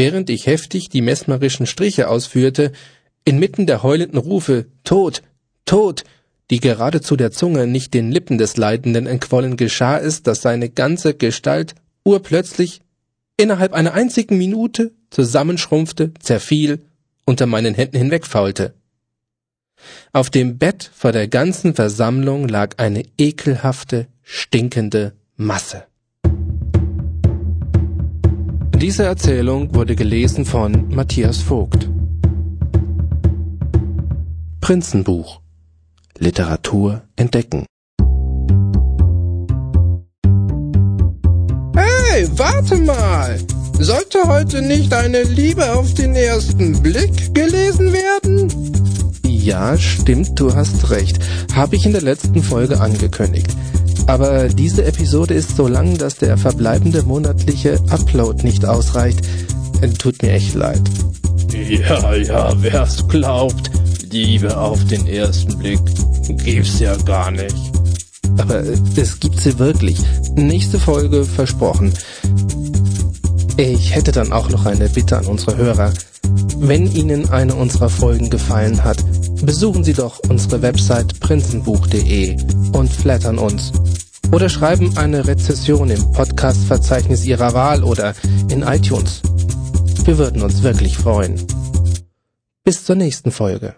Während 0.00 0.30
ich 0.30 0.46
heftig 0.46 0.88
die 0.88 1.02
mesmerischen 1.02 1.66
Striche 1.66 2.08
ausführte, 2.08 2.72
inmitten 3.26 3.66
der 3.66 3.82
heulenden 3.82 4.18
Rufe 4.18 4.64
Tod, 4.82 5.20
Tod, 5.66 6.04
die 6.48 6.58
geradezu 6.58 7.16
der 7.16 7.32
Zunge 7.32 7.66
nicht 7.66 7.92
den 7.92 8.10
Lippen 8.10 8.38
des 8.38 8.56
Leidenden 8.56 9.06
entquollen, 9.06 9.58
geschah 9.58 9.98
es, 9.98 10.22
dass 10.22 10.40
seine 10.40 10.70
ganze 10.70 11.12
Gestalt 11.12 11.74
urplötzlich 12.02 12.80
innerhalb 13.36 13.74
einer 13.74 13.92
einzigen 13.92 14.38
Minute 14.38 14.92
zusammenschrumpfte, 15.10 16.14
zerfiel, 16.18 16.80
unter 17.26 17.44
meinen 17.44 17.74
Händen 17.74 17.98
hinwegfaulte. 17.98 18.72
Auf 20.14 20.30
dem 20.30 20.56
Bett 20.56 20.90
vor 20.94 21.12
der 21.12 21.28
ganzen 21.28 21.74
Versammlung 21.74 22.48
lag 22.48 22.78
eine 22.78 23.04
ekelhafte, 23.18 24.06
stinkende 24.22 25.12
Masse. 25.36 25.89
Diese 28.80 29.04
Erzählung 29.04 29.74
wurde 29.74 29.94
gelesen 29.94 30.46
von 30.46 30.88
Matthias 30.88 31.36
Vogt. 31.36 31.90
Prinzenbuch 34.62 35.42
Literatur 36.16 37.02
entdecken. 37.14 37.66
Hey, 41.76 42.26
warte 42.36 42.76
mal! 42.76 43.38
Sollte 43.78 44.26
heute 44.26 44.62
nicht 44.62 44.94
eine 44.94 45.24
Liebe 45.24 45.72
auf 45.74 45.92
den 45.92 46.14
ersten 46.14 46.82
Blick 46.82 47.34
gelesen 47.34 47.92
werden? 47.92 48.50
Ja, 49.26 49.76
stimmt, 49.76 50.40
du 50.40 50.54
hast 50.54 50.88
recht. 50.90 51.18
Habe 51.54 51.76
ich 51.76 51.84
in 51.84 51.92
der 51.92 52.02
letzten 52.02 52.42
Folge 52.42 52.80
angekündigt. 52.80 53.54
Aber 54.10 54.48
diese 54.48 54.84
Episode 54.84 55.34
ist 55.34 55.54
so 55.54 55.68
lang, 55.68 55.96
dass 55.96 56.16
der 56.16 56.36
verbleibende 56.36 57.04
monatliche 57.04 57.78
Upload 57.90 58.42
nicht 58.42 58.64
ausreicht. 58.64 59.20
Tut 60.00 60.20
mir 60.20 60.32
echt 60.32 60.54
leid. 60.54 60.82
Ja, 61.52 62.16
ja, 62.16 62.60
wer's 62.60 63.06
glaubt, 63.06 63.70
Liebe 64.10 64.58
auf 64.58 64.84
den 64.86 65.06
ersten 65.06 65.56
Blick 65.58 65.78
gibt's 66.26 66.80
ja 66.80 66.96
gar 66.96 67.30
nicht. 67.30 67.54
Aber 68.36 68.64
es 68.96 69.20
gibt 69.20 69.38
sie 69.38 69.56
wirklich. 69.60 70.00
Nächste 70.34 70.80
Folge 70.80 71.24
versprochen. 71.24 71.92
Ich 73.58 73.94
hätte 73.94 74.10
dann 74.10 74.32
auch 74.32 74.48
noch 74.48 74.66
eine 74.66 74.88
Bitte 74.88 75.18
an 75.18 75.26
unsere 75.26 75.56
Hörer. 75.56 75.92
Wenn 76.56 76.90
Ihnen 76.92 77.30
eine 77.30 77.54
unserer 77.54 77.88
Folgen 77.88 78.28
gefallen 78.28 78.82
hat, 78.82 78.98
besuchen 79.42 79.84
Sie 79.84 79.94
doch 79.94 80.18
unsere 80.28 80.62
Website 80.62 81.20
prinzenbuch.de 81.20 82.36
und 82.72 82.90
flattern 82.92 83.38
uns. 83.38 83.72
Oder 84.32 84.48
schreiben 84.48 84.96
eine 84.96 85.26
Rezession 85.26 85.90
im 85.90 86.12
Podcast-Verzeichnis 86.12 87.24
Ihrer 87.24 87.54
Wahl 87.54 87.82
oder 87.82 88.14
in 88.48 88.62
iTunes. 88.62 89.22
Wir 90.04 90.18
würden 90.18 90.42
uns 90.42 90.62
wirklich 90.62 90.96
freuen. 90.96 91.34
Bis 92.64 92.84
zur 92.84 92.96
nächsten 92.96 93.32
Folge. 93.32 93.76